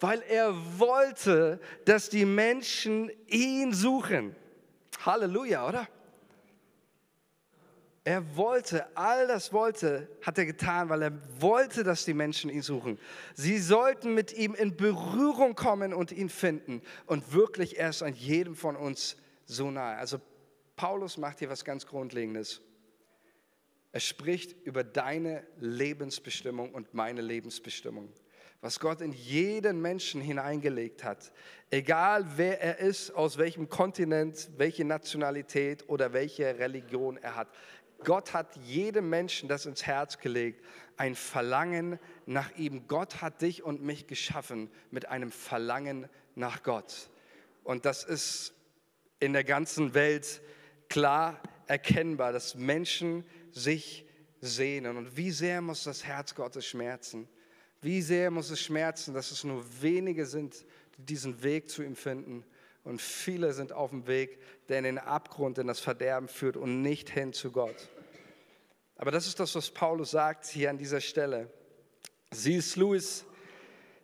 weil 0.00 0.22
er 0.22 0.54
wollte, 0.78 1.60
dass 1.84 2.08
die 2.08 2.24
Menschen 2.24 3.10
ihn 3.26 3.72
suchen. 3.72 4.34
Halleluja, 5.04 5.68
oder? 5.68 5.88
Er 8.04 8.36
wollte, 8.36 8.86
all 8.96 9.26
das 9.26 9.52
wollte, 9.52 10.08
hat 10.22 10.38
er 10.38 10.46
getan, 10.46 10.88
weil 10.88 11.02
er 11.02 11.42
wollte, 11.42 11.84
dass 11.84 12.06
die 12.06 12.14
Menschen 12.14 12.48
ihn 12.48 12.62
suchen. 12.62 12.98
Sie 13.34 13.58
sollten 13.58 14.14
mit 14.14 14.32
ihm 14.32 14.54
in 14.54 14.76
Berührung 14.76 15.54
kommen 15.54 15.92
und 15.92 16.10
ihn 16.10 16.30
finden. 16.30 16.80
Und 17.04 17.34
wirklich, 17.34 17.78
er 17.78 17.90
ist 17.90 18.02
an 18.02 18.14
jedem 18.14 18.56
von 18.56 18.76
uns 18.76 19.16
so 19.44 19.70
nahe. 19.70 19.96
Also 19.98 20.22
Paulus 20.74 21.18
macht 21.18 21.40
hier 21.40 21.50
was 21.50 21.66
ganz 21.66 21.84
Grundlegendes. 21.84 22.62
Er 23.92 24.00
spricht 24.00 24.54
über 24.64 24.84
deine 24.84 25.46
Lebensbestimmung 25.58 26.72
und 26.72 26.94
meine 26.94 27.20
Lebensbestimmung 27.20 28.10
was 28.60 28.80
Gott 28.80 29.00
in 29.00 29.12
jeden 29.12 29.80
Menschen 29.80 30.20
hineingelegt 30.20 31.04
hat. 31.04 31.32
Egal 31.70 32.26
wer 32.36 32.60
er 32.60 32.78
ist, 32.78 33.12
aus 33.12 33.38
welchem 33.38 33.68
Kontinent, 33.68 34.50
welche 34.56 34.84
Nationalität 34.84 35.88
oder 35.88 36.12
welche 36.12 36.58
Religion 36.58 37.16
er 37.18 37.36
hat. 37.36 37.48
Gott 38.04 38.32
hat 38.32 38.56
jedem 38.64 39.08
Menschen 39.10 39.48
das 39.48 39.66
ins 39.66 39.86
Herz 39.86 40.18
gelegt, 40.18 40.64
ein 40.96 41.14
Verlangen 41.14 41.98
nach 42.26 42.56
ihm. 42.56 42.86
Gott 42.88 43.20
hat 43.22 43.42
dich 43.42 43.62
und 43.62 43.82
mich 43.82 44.06
geschaffen 44.06 44.70
mit 44.90 45.06
einem 45.06 45.30
Verlangen 45.30 46.08
nach 46.34 46.62
Gott. 46.62 47.10
Und 47.64 47.84
das 47.84 48.04
ist 48.04 48.54
in 49.20 49.32
der 49.32 49.44
ganzen 49.44 49.94
Welt 49.94 50.40
klar 50.88 51.40
erkennbar, 51.66 52.32
dass 52.32 52.54
Menschen 52.54 53.24
sich 53.50 54.06
sehnen. 54.40 54.96
Und 54.96 55.16
wie 55.16 55.30
sehr 55.30 55.60
muss 55.60 55.84
das 55.84 56.04
Herz 56.04 56.34
Gottes 56.34 56.66
schmerzen? 56.66 57.28
Wie 57.80 58.02
sehr 58.02 58.30
muss 58.30 58.50
es 58.50 58.60
schmerzen, 58.60 59.14
dass 59.14 59.30
es 59.30 59.44
nur 59.44 59.64
wenige 59.80 60.26
sind, 60.26 60.64
die 60.96 61.06
diesen 61.06 61.42
Weg 61.42 61.70
zu 61.70 61.82
ihm 61.82 61.96
finden. 61.96 62.44
Und 62.84 63.00
viele 63.00 63.52
sind 63.52 63.72
auf 63.72 63.90
dem 63.90 64.06
Weg, 64.06 64.38
der 64.68 64.78
in 64.78 64.84
den 64.84 64.98
Abgrund, 64.98 65.58
in 65.58 65.66
das 65.66 65.80
Verderben 65.80 66.28
führt 66.28 66.56
und 66.56 66.82
nicht 66.82 67.10
hin 67.10 67.32
zu 67.32 67.52
Gott. 67.52 67.88
Aber 68.96 69.10
das 69.10 69.26
ist 69.26 69.38
das, 69.38 69.54
was 69.54 69.70
Paulus 69.70 70.10
sagt 70.10 70.46
hier 70.46 70.70
an 70.70 70.78
dieser 70.78 71.00
Stelle. 71.00 71.50
C.S. 72.32 72.76
Lewis, 72.76 73.24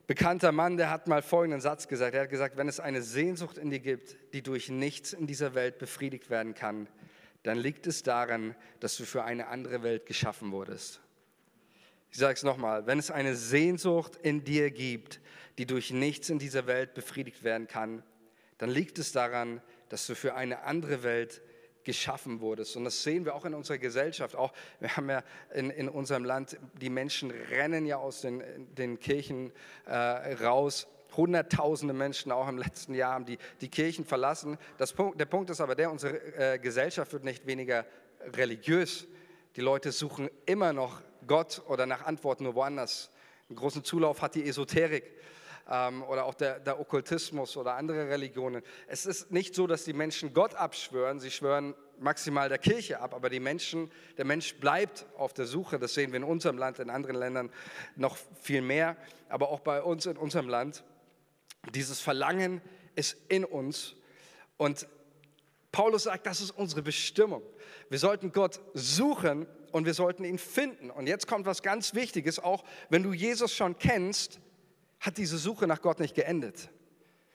bekannter 0.07 0.52
Mann, 0.52 0.76
der 0.76 0.90
hat 0.90 1.09
mal 1.09 1.23
folgenden 1.23 1.61
Satz 1.61 1.88
gesagt. 1.88 2.14
Er 2.14 2.23
hat 2.23 2.31
gesagt, 2.31 2.57
wenn 2.57 2.69
es 2.69 2.78
eine 2.78 3.02
Sehnsucht 3.02 3.59
in 3.59 3.71
dir 3.71 3.81
gibt, 3.81 4.16
die 4.33 4.43
durch 4.43 4.69
nichts 4.69 5.12
in 5.12 5.26
dieser 5.26 5.54
Welt 5.54 5.78
befriedigt 5.78 6.31
werden 6.31 6.54
kann, 6.54 6.88
dann 7.43 7.59
liegt 7.59 7.87
es 7.87 8.02
daran, 8.02 8.54
dass 8.81 8.97
du 8.97 9.04
für 9.04 9.25
eine 9.25 9.49
andere 9.49 9.83
Welt 9.83 10.07
geschaffen 10.07 10.52
wurdest. 10.52 11.00
Ich 12.14 12.21
sage 12.21 12.35
es 12.35 12.44
nochmal, 12.44 12.87
wenn 12.87 13.00
es 13.00 13.11
eine 13.11 13.35
Sehnsucht 13.35 14.21
in 14.23 14.44
dir 14.44 14.71
gibt, 14.71 15.21
die 15.59 15.66
durch 15.66 15.90
nichts 15.90 16.30
in 16.30 16.38
dieser 16.38 16.68
Welt 16.68 16.94
befriedigt 16.94 17.42
werden 17.42 17.66
kann, 17.66 18.04
dann 18.59 18.71
liegt 18.71 19.00
es 19.00 19.11
daran, 19.11 19.61
dass 19.88 20.06
du 20.06 20.14
für 20.14 20.37
eine 20.37 20.62
andere 20.62 21.02
Welt 21.02 21.42
geschaffen 21.83 22.40
wurdest. 22.40 22.76
Und 22.76 22.85
das 22.85 23.02
sehen 23.02 23.25
wir 23.25 23.35
auch 23.35 23.44
in 23.44 23.52
unserer 23.52 23.78
Gesellschaft. 23.78 24.37
Auch 24.37 24.52
wir 24.78 24.97
haben 24.97 25.11
ja 25.11 25.25
in, 25.54 25.71
in 25.71 25.88
unserem 25.88 26.25
Land, 26.25 26.56
die 26.80 26.88
Menschen 26.88 27.33
rennen 27.33 27.85
ja 27.85 27.97
aus 27.97 28.21
den, 28.21 28.44
den 28.76 29.00
Kirchen 29.00 29.50
äh, 29.87 29.97
raus. 30.35 30.87
Hunderttausende 31.16 31.94
Menschen 31.94 32.30
auch 32.30 32.47
im 32.47 32.59
letzten 32.59 32.94
Jahr 32.94 33.14
haben 33.14 33.26
die, 33.26 33.38
die 33.61 33.68
Kirchen 33.68 34.04
verlassen. 34.04 34.56
Das 34.78 34.92
Punkt, 34.92 35.18
der 35.18 35.26
Punkt 35.26 35.50
ist 35.50 35.61
aber 35.61 35.75
der, 35.75 35.90
unsere 35.90 36.16
äh, 36.37 36.59
Gesellschaft 36.61 37.12
wird 37.12 37.25
nicht 37.25 37.44
weniger 37.44 37.85
religiös. 38.37 39.09
Die 39.56 39.62
Leute 39.62 39.90
suchen 39.90 40.30
immer 40.47 40.73
noch 40.73 41.02
Gott 41.26 41.62
oder 41.69 41.87
nach 41.87 42.04
Antworten 42.04 42.45
nur 42.45 42.54
woanders. 42.54 43.11
Einen 43.49 43.57
großen 43.57 43.85
Zulauf 43.85 44.23
hat 44.23 44.35
die 44.35 44.47
Esoterik 44.47 45.04
ähm, 45.71 46.02
oder 46.04 46.25
auch 46.25 46.35
der, 46.35 46.61
der 46.61 46.81
Okkultismus 46.81 47.57
oder 47.57 47.75
andere 47.75 48.09
Religionen. 48.09 48.62
Es 48.87 49.07
ist 49.07 49.31
nicht 49.31 49.54
so, 49.54 49.66
dass 49.66 49.85
die 49.85 49.93
Menschen 49.93 50.33
Gott 50.33 50.54
abschwören, 50.54 51.21
sie 51.21 51.31
schwören 51.31 51.75
maximal 51.99 52.49
der 52.49 52.59
Kirche 52.59 53.00
ab, 53.00 53.14
aber 53.14 53.31
die 53.31 53.40
Menschen, 53.40 53.90
der 54.16 54.25
Mensch 54.25 54.57
bleibt 54.57 55.07
auf 55.16 55.33
der 55.33 55.47
Suche. 55.47 55.78
Das 55.78 55.95
sehen 55.95 56.12
wir 56.12 56.16
in 56.16 56.25
unserem 56.25 56.59
Land, 56.59 56.78
in 56.78 56.90
anderen 56.90 57.16
Ländern 57.16 57.50
noch 57.97 58.16
viel 58.40 58.62
mehr, 58.62 58.97
aber 59.28 59.50
auch 59.50 59.61
bei 59.61 59.83
uns 59.83 60.07
in 60.07 60.16
unserem 60.16 60.49
Land. 60.49 60.85
Dieses 61.75 62.00
Verlangen 62.00 62.61
ist 62.95 63.16
in 63.28 63.45
uns 63.45 63.95
und 64.57 64.87
Paulus 65.73 66.04
sagt, 66.04 66.26
das 66.26 66.40
ist 66.40 66.52
unsere 66.52 66.83
Bestimmung. 66.83 67.43
Wir 67.88 67.99
sollten 67.99 68.33
Gott 68.33 68.61
suchen 68.75 69.47
und 69.75 69.87
wir 69.87 69.95
sollten 69.95 70.23
ihn 70.23 70.38
finden. 70.38 70.88
Und 70.88 71.09
jetzt 71.09 71.26
kommt 71.26 71.47
was 71.47 71.61
ganz 71.61 71.95
Wichtiges, 71.95 72.38
auch 72.38 72.62
wenn 72.90 73.02
du 73.02 73.12
Jesus 73.12 73.52
schon 73.52 73.76
kennst, 73.76 74.38
hat 75.00 75.19
diese 75.19 75.37
Suche 75.37 75.66
nach 75.66 75.83
Gott 75.83 75.99
nicht 75.99 76.14
geendet. 76.14 76.71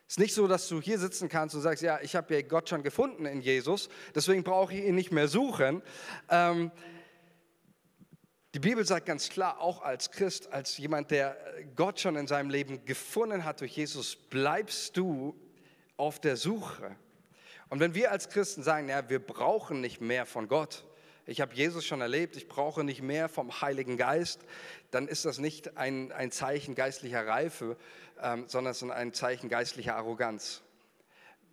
Es 0.08 0.13
ist 0.13 0.19
nicht 0.19 0.34
so, 0.34 0.48
dass 0.48 0.69
du 0.69 0.79
hier 0.79 1.00
sitzen 1.00 1.27
kannst 1.27 1.53
und 1.53 1.62
sagst, 1.62 1.84
ja, 1.84 2.00
ich 2.01 2.15
habe 2.15 2.34
ja 2.34 2.41
Gott 2.41 2.69
schon 2.69 2.81
gefunden 2.81 3.25
in 3.25 3.41
Jesus, 3.41 3.89
deswegen 4.15 4.46
brauche 4.46 4.74
ich 4.74 4.86
ihn 4.86 4.96
nicht 4.96 5.12
mehr 5.12 5.27
suchen. 5.27 5.81
Ähm, 6.29 6.72
die 8.53 8.60
Bibel 8.60 8.86
sagt 8.86 9.05
ganz 9.05 9.27
klar, 9.27 9.60
auch 9.60 9.81
als 9.81 10.10
Christ, 10.10 10.53
als 10.53 10.77
jemand, 10.77 11.12
der 11.12 11.36
Gott 11.75 12.00
schon 12.00 12.15
in 12.15 12.25
seinem 12.25 12.50
Leben 12.50 12.86
gefunden 12.86 13.43
hat 13.43 13.60
durch 13.60 13.75
Jesus, 13.75 14.15
bleibst 14.15 14.96
du 14.96 15.36
auf 15.98 16.22
der 16.22 16.38
Suche. 16.38 16.96
Und 17.67 17.81
wenn 17.81 17.96
wir 17.96 18.13
als 18.13 18.29
Christen 18.29 18.63
sagen, 18.63 18.88
ja, 18.88 19.10
wir 19.10 19.19
brauchen 19.19 19.81
nicht 19.81 20.00
mehr 20.00 20.25
von 20.25 20.48
Gott, 20.48 20.86
ich 21.29 21.41
habe 21.41 21.53
Jesus 21.53 21.86
schon 21.86 22.01
erlebt, 22.01 22.36
ich 22.36 22.48
brauche 22.48 22.83
nicht 22.83 23.03
mehr 23.03 23.29
vom 23.29 23.62
Heiligen 23.62 23.98
Geist, 23.98 24.41
dann 24.89 25.07
ist 25.07 25.25
das 25.25 25.38
nicht 25.38 25.77
ein, 25.77 26.12
ein 26.12 26.31
Zeichen 26.31 26.74
geistlicher 26.74 27.25
Reife, 27.27 27.77
ähm, 28.21 28.45
sondern 28.48 28.71
es 28.71 28.81
ist 28.81 28.89
ein 28.89 29.13
Zeichen 29.13 29.48
geistlicher 29.48 29.95
Arroganz. 29.95 30.63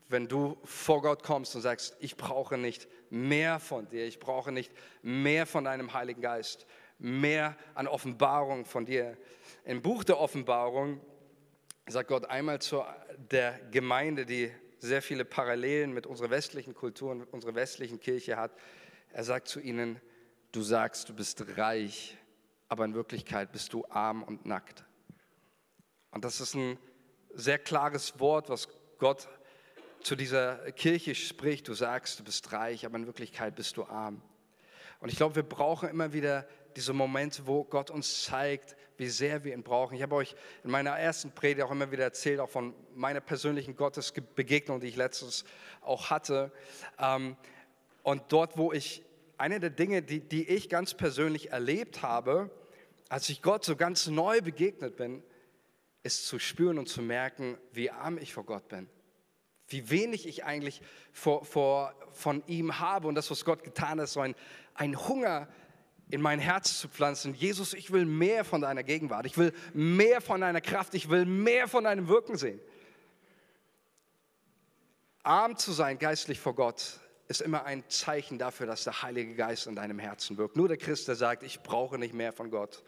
Wenn 0.08 0.28
du 0.28 0.56
vor 0.64 1.02
Gott 1.02 1.22
kommst 1.22 1.54
und 1.54 1.60
sagst, 1.60 1.94
ich 2.00 2.16
brauche 2.16 2.56
nicht 2.56 2.88
mehr 3.10 3.60
von 3.60 3.86
dir, 3.88 4.06
ich 4.06 4.18
brauche 4.18 4.50
nicht 4.50 4.72
mehr 5.02 5.44
von 5.44 5.64
deinem 5.64 5.92
Heiligen 5.92 6.22
Geist, 6.22 6.66
mehr 6.98 7.54
an 7.74 7.86
Offenbarung 7.86 8.64
von 8.64 8.86
dir. 8.86 9.18
Im 9.64 9.82
Buch 9.82 10.04
der 10.04 10.18
Offenbarung 10.18 11.02
sagt 11.86 12.08
Gott 12.08 12.24
einmal 12.24 12.62
zu 12.62 12.82
der 13.30 13.60
Gemeinde, 13.70 14.24
die 14.24 14.50
sehr 14.78 15.02
viele 15.02 15.26
Parallelen 15.26 15.92
mit 15.92 16.06
unserer 16.06 16.30
westlichen 16.30 16.74
Kultur 16.74 17.10
und 17.10 17.24
unserer 17.24 17.54
westlichen 17.54 18.00
Kirche 18.00 18.36
hat, 18.36 18.52
er 19.16 19.24
sagt 19.24 19.48
zu 19.48 19.60
ihnen, 19.60 19.98
du 20.52 20.60
sagst, 20.60 21.08
du 21.08 21.14
bist 21.14 21.42
reich, 21.56 22.18
aber 22.68 22.84
in 22.84 22.92
Wirklichkeit 22.92 23.50
bist 23.50 23.72
du 23.72 23.86
arm 23.88 24.22
und 24.22 24.44
nackt. 24.44 24.84
Und 26.10 26.22
das 26.26 26.42
ist 26.42 26.54
ein 26.54 26.78
sehr 27.32 27.58
klares 27.58 28.20
Wort, 28.20 28.50
was 28.50 28.68
Gott 28.98 29.26
zu 30.02 30.16
dieser 30.16 30.70
Kirche 30.72 31.14
spricht. 31.14 31.66
Du 31.66 31.72
sagst, 31.72 32.20
du 32.20 32.24
bist 32.24 32.52
reich, 32.52 32.84
aber 32.84 32.98
in 32.98 33.06
Wirklichkeit 33.06 33.54
bist 33.56 33.78
du 33.78 33.86
arm. 33.86 34.20
Und 35.00 35.08
ich 35.08 35.16
glaube, 35.16 35.36
wir 35.36 35.44
brauchen 35.44 35.88
immer 35.88 36.12
wieder 36.12 36.46
diese 36.76 36.92
Momente, 36.92 37.46
wo 37.46 37.64
Gott 37.64 37.90
uns 37.90 38.22
zeigt, 38.22 38.76
wie 38.98 39.08
sehr 39.08 39.44
wir 39.44 39.54
ihn 39.54 39.62
brauchen. 39.62 39.94
Ich 39.94 40.02
habe 40.02 40.14
euch 40.14 40.36
in 40.62 40.70
meiner 40.70 40.90
ersten 40.90 41.30
Predigt 41.30 41.64
auch 41.64 41.70
immer 41.70 41.90
wieder 41.90 42.04
erzählt, 42.04 42.38
auch 42.38 42.50
von 42.50 42.74
meiner 42.94 43.22
persönlichen 43.22 43.76
Gottesbegegnung, 43.76 44.80
die 44.80 44.88
ich 44.88 44.96
letztens 44.96 45.46
auch 45.80 46.10
hatte. 46.10 46.52
Ähm, 46.98 47.38
und 48.06 48.22
dort, 48.28 48.56
wo 48.56 48.72
ich 48.72 49.02
eine 49.36 49.58
der 49.58 49.70
Dinge, 49.70 50.00
die, 50.00 50.20
die 50.20 50.48
ich 50.48 50.68
ganz 50.68 50.94
persönlich 50.94 51.50
erlebt 51.50 52.02
habe, 52.02 52.52
als 53.08 53.28
ich 53.30 53.42
Gott 53.42 53.64
so 53.64 53.74
ganz 53.74 54.06
neu 54.06 54.40
begegnet 54.42 54.96
bin, 54.96 55.24
ist 56.04 56.24
zu 56.28 56.38
spüren 56.38 56.78
und 56.78 56.88
zu 56.88 57.02
merken, 57.02 57.58
wie 57.72 57.90
arm 57.90 58.16
ich 58.18 58.32
vor 58.32 58.44
Gott 58.44 58.68
bin. 58.68 58.88
Wie 59.66 59.90
wenig 59.90 60.28
ich 60.28 60.44
eigentlich 60.44 60.82
vor, 61.10 61.44
vor, 61.44 61.96
von 62.12 62.44
ihm 62.46 62.78
habe 62.78 63.08
und 63.08 63.16
das, 63.16 63.28
was 63.32 63.44
Gott 63.44 63.64
getan 63.64 64.00
hat, 64.00 64.08
so 64.08 64.20
ein, 64.20 64.36
ein 64.74 64.96
Hunger 65.08 65.48
in 66.08 66.20
mein 66.20 66.38
Herz 66.38 66.78
zu 66.78 66.88
pflanzen. 66.88 67.34
Jesus, 67.34 67.74
ich 67.74 67.90
will 67.90 68.04
mehr 68.04 68.44
von 68.44 68.60
deiner 68.60 68.84
Gegenwart, 68.84 69.26
ich 69.26 69.36
will 69.36 69.52
mehr 69.74 70.20
von 70.20 70.42
deiner 70.42 70.60
Kraft, 70.60 70.94
ich 70.94 71.10
will 71.10 71.26
mehr 71.26 71.66
von 71.66 71.82
deinem 71.82 72.06
Wirken 72.06 72.36
sehen. 72.36 72.60
Arm 75.24 75.56
zu 75.56 75.72
sein 75.72 75.98
geistlich 75.98 76.38
vor 76.38 76.54
Gott 76.54 77.00
ist 77.28 77.40
immer 77.40 77.64
ein 77.64 77.84
Zeichen 77.88 78.38
dafür, 78.38 78.66
dass 78.66 78.84
der 78.84 79.02
Heilige 79.02 79.34
Geist 79.34 79.66
in 79.66 79.74
deinem 79.74 79.98
Herzen 79.98 80.38
wirkt. 80.38 80.56
Nur 80.56 80.68
der 80.68 80.76
Christ, 80.76 81.08
der 81.08 81.16
sagt, 81.16 81.42
ich 81.42 81.60
brauche 81.62 81.98
nicht 81.98 82.14
mehr 82.14 82.32
von 82.32 82.50
Gott, 82.50 82.82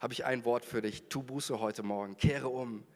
habe 0.00 0.12
ich 0.12 0.24
ein 0.24 0.44
Wort 0.44 0.64
für 0.64 0.80
dich. 0.80 1.08
Tu 1.08 1.22
Buße 1.22 1.60
heute 1.60 1.82
Morgen, 1.82 2.16
kehre 2.16 2.48
um. 2.48 2.86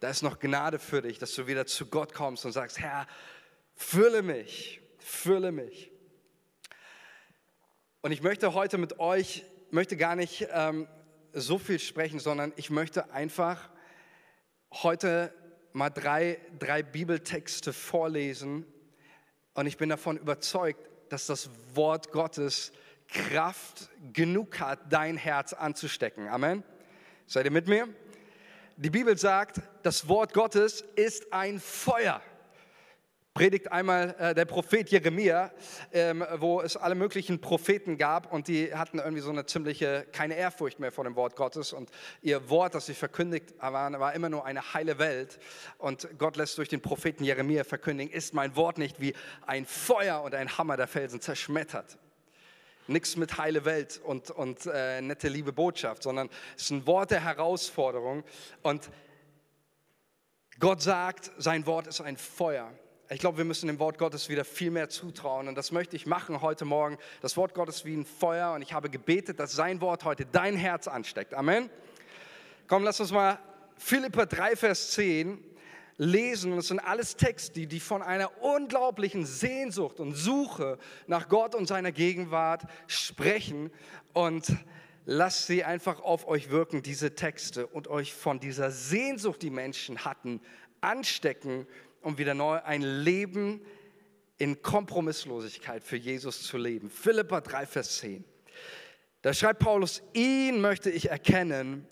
Da 0.00 0.10
ist 0.10 0.22
noch 0.22 0.38
Gnade 0.38 0.78
für 0.78 1.02
dich, 1.02 1.18
dass 1.18 1.34
du 1.34 1.46
wieder 1.46 1.66
zu 1.66 1.86
Gott 1.86 2.14
kommst 2.14 2.44
und 2.44 2.52
sagst, 2.52 2.78
Herr, 2.78 3.06
fülle 3.74 4.22
mich, 4.22 4.80
fülle 4.98 5.52
mich. 5.52 5.90
Und 8.02 8.12
ich 8.12 8.22
möchte 8.22 8.54
heute 8.54 8.78
mit 8.78 8.98
euch, 8.98 9.44
möchte 9.70 9.96
gar 9.96 10.16
nicht 10.16 10.48
ähm, 10.52 10.88
so 11.32 11.58
viel 11.58 11.78
sprechen, 11.78 12.18
sondern 12.18 12.52
ich 12.56 12.70
möchte 12.70 13.12
einfach 13.12 13.70
heute 14.72 15.34
mal 15.72 15.90
drei, 15.90 16.38
drei 16.58 16.82
Bibeltexte 16.82 17.72
vorlesen, 17.72 18.66
und 19.60 19.66
ich 19.66 19.76
bin 19.76 19.90
davon 19.90 20.16
überzeugt, 20.16 20.88
dass 21.10 21.26
das 21.26 21.50
Wort 21.74 22.12
Gottes 22.12 22.72
Kraft 23.08 23.90
genug 24.14 24.58
hat, 24.58 24.90
dein 24.90 25.18
Herz 25.18 25.52
anzustecken. 25.52 26.28
Amen. 26.28 26.64
Seid 27.26 27.44
ihr 27.44 27.50
mit 27.50 27.68
mir? 27.68 27.86
Die 28.78 28.88
Bibel 28.88 29.18
sagt, 29.18 29.60
das 29.82 30.08
Wort 30.08 30.32
Gottes 30.32 30.82
ist 30.96 31.34
ein 31.34 31.60
Feuer 31.60 32.22
predigt 33.34 33.70
einmal 33.70 34.14
äh, 34.18 34.34
der 34.34 34.44
Prophet 34.44 34.90
Jeremia, 34.90 35.52
ähm, 35.92 36.24
wo 36.38 36.60
es 36.60 36.76
alle 36.76 36.94
möglichen 36.94 37.40
Propheten 37.40 37.96
gab 37.96 38.32
und 38.32 38.48
die 38.48 38.74
hatten 38.74 38.98
irgendwie 38.98 39.22
so 39.22 39.30
eine 39.30 39.46
ziemliche, 39.46 40.06
keine 40.12 40.34
Ehrfurcht 40.36 40.80
mehr 40.80 40.90
vor 40.90 41.04
dem 41.04 41.14
Wort 41.14 41.36
Gottes 41.36 41.72
und 41.72 41.90
ihr 42.22 42.50
Wort, 42.50 42.74
das 42.74 42.86
sie 42.86 42.94
verkündigt 42.94 43.54
waren, 43.60 43.98
war 44.00 44.14
immer 44.14 44.28
nur 44.28 44.44
eine 44.44 44.74
heile 44.74 44.98
Welt 44.98 45.38
und 45.78 46.08
Gott 46.18 46.36
lässt 46.36 46.58
durch 46.58 46.68
den 46.68 46.80
Propheten 46.80 47.22
Jeremia 47.22 47.62
verkündigen, 47.62 48.12
ist 48.12 48.34
mein 48.34 48.56
Wort 48.56 48.78
nicht 48.78 49.00
wie 49.00 49.14
ein 49.46 49.64
Feuer 49.64 50.22
und 50.22 50.34
ein 50.34 50.58
Hammer 50.58 50.76
der 50.76 50.88
Felsen 50.88 51.20
zerschmettert. 51.20 51.98
Nichts 52.88 53.16
mit 53.16 53.38
heile 53.38 53.64
Welt 53.64 54.00
und, 54.02 54.32
und 54.32 54.66
äh, 54.66 55.00
nette 55.00 55.28
liebe 55.28 55.52
Botschaft, 55.52 56.02
sondern 56.02 56.28
es 56.56 56.64
ist 56.64 56.70
ein 56.70 56.86
Wort 56.86 57.12
der 57.12 57.22
Herausforderung 57.22 58.24
und 58.62 58.90
Gott 60.58 60.82
sagt, 60.82 61.30
sein 61.38 61.64
Wort 61.66 61.86
ist 61.86 62.00
ein 62.00 62.16
Feuer. 62.16 62.72
Ich 63.12 63.18
glaube, 63.18 63.38
wir 63.38 63.44
müssen 63.44 63.66
dem 63.66 63.80
Wort 63.80 63.98
Gottes 63.98 64.28
wieder 64.28 64.44
viel 64.44 64.70
mehr 64.70 64.88
zutrauen 64.88 65.48
und 65.48 65.56
das 65.56 65.72
möchte 65.72 65.96
ich 65.96 66.06
machen 66.06 66.42
heute 66.42 66.64
Morgen. 66.64 66.96
Das 67.22 67.36
Wort 67.36 67.54
Gottes 67.54 67.84
wie 67.84 67.96
ein 67.96 68.04
Feuer 68.04 68.52
und 68.52 68.62
ich 68.62 68.72
habe 68.72 68.88
gebetet, 68.88 69.40
dass 69.40 69.50
sein 69.50 69.80
Wort 69.80 70.04
heute 70.04 70.26
dein 70.26 70.54
Herz 70.54 70.86
ansteckt. 70.86 71.34
Amen. 71.34 71.70
Komm, 72.68 72.84
lass 72.84 73.00
uns 73.00 73.10
mal 73.10 73.40
Philippa 73.78 74.26
3, 74.26 74.54
Vers 74.54 74.92
10 74.92 75.42
lesen. 75.96 76.52
Und 76.52 76.58
es 76.58 76.68
sind 76.68 76.78
alles 76.78 77.16
Texte, 77.16 77.66
die 77.66 77.80
von 77.80 78.00
einer 78.00 78.30
unglaublichen 78.44 79.26
Sehnsucht 79.26 79.98
und 79.98 80.14
Suche 80.14 80.78
nach 81.08 81.28
Gott 81.28 81.56
und 81.56 81.66
seiner 81.66 81.90
Gegenwart 81.90 82.62
sprechen. 82.86 83.72
Und 84.12 84.56
lasst 85.04 85.48
sie 85.48 85.64
einfach 85.64 86.00
auf 86.00 86.28
euch 86.28 86.50
wirken, 86.50 86.84
diese 86.84 87.16
Texte, 87.16 87.66
und 87.66 87.88
euch 87.88 88.14
von 88.14 88.38
dieser 88.38 88.70
Sehnsucht, 88.70 89.42
die 89.42 89.50
Menschen 89.50 90.04
hatten, 90.04 90.40
anstecken 90.80 91.66
um 92.02 92.18
wieder 92.18 92.34
neu 92.34 92.60
ein 92.62 92.82
Leben 92.82 93.60
in 94.38 94.62
Kompromisslosigkeit 94.62 95.84
für 95.84 95.96
Jesus 95.96 96.42
zu 96.42 96.56
leben. 96.56 96.90
Philippa 96.90 97.40
3, 97.40 97.66
Vers 97.66 97.98
10. 97.98 98.24
Da 99.22 99.34
schreibt 99.34 99.58
Paulus, 99.58 100.02
ihn 100.14 100.60
möchte 100.60 100.90
ich 100.90 101.10
erkennen 101.10 101.86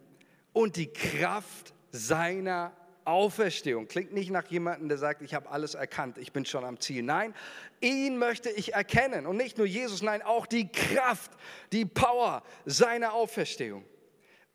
und 0.52 0.76
die 0.76 0.90
Kraft 0.90 1.74
seiner 1.90 2.72
Auferstehung. 3.04 3.86
Klingt 3.86 4.12
nicht 4.12 4.30
nach 4.30 4.46
jemandem, 4.46 4.88
der 4.88 4.98
sagt, 4.98 5.22
ich 5.22 5.34
habe 5.34 5.50
alles 5.50 5.74
erkannt, 5.74 6.18
ich 6.18 6.32
bin 6.32 6.44
schon 6.44 6.64
am 6.64 6.78
Ziel. 6.80 7.02
Nein, 7.02 7.34
ihn 7.80 8.18
möchte 8.18 8.50
ich 8.50 8.74
erkennen 8.74 9.26
und 9.26 9.36
nicht 9.36 9.56
nur 9.58 9.66
Jesus, 9.66 10.02
nein, 10.02 10.22
auch 10.22 10.46
die 10.46 10.68
Kraft, 10.68 11.32
die 11.72 11.84
Power 11.84 12.42
seiner 12.66 13.14
Auferstehung 13.14 13.84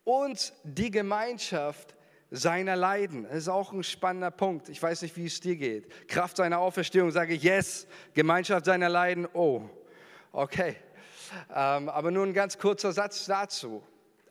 und 0.04 0.54
die 0.64 0.92
Gemeinschaft 0.92 1.96
seiner 2.34 2.75
Leiden. 2.75 3.24
Das 3.24 3.36
ist 3.36 3.48
auch 3.48 3.72
ein 3.72 3.84
spannender 3.84 4.32
Punkt. 4.32 4.68
Ich 4.68 4.82
weiß 4.82 5.04
nicht, 5.04 5.16
wie 5.16 5.28
es 5.28 5.40
dir 5.40 5.56
geht. 5.56 6.08
Kraft 6.08 6.38
seiner 6.38 6.58
Auferstehung 6.58 7.12
sage 7.12 7.36
ich 7.36 7.44
yes, 7.44 7.88
Gemeinschaft 8.16 8.66
seiner 8.66 8.90
Leiden, 8.90 9.28
oh, 9.34 9.62
okay. 10.32 10.75
Ähm, 11.54 11.90
aber 11.90 12.10
nur 12.10 12.25
ein 12.25 12.34
ganz 12.34 12.58
kurzer 12.58 12.92
Satz 12.92 13.25
dazu. 13.28 13.84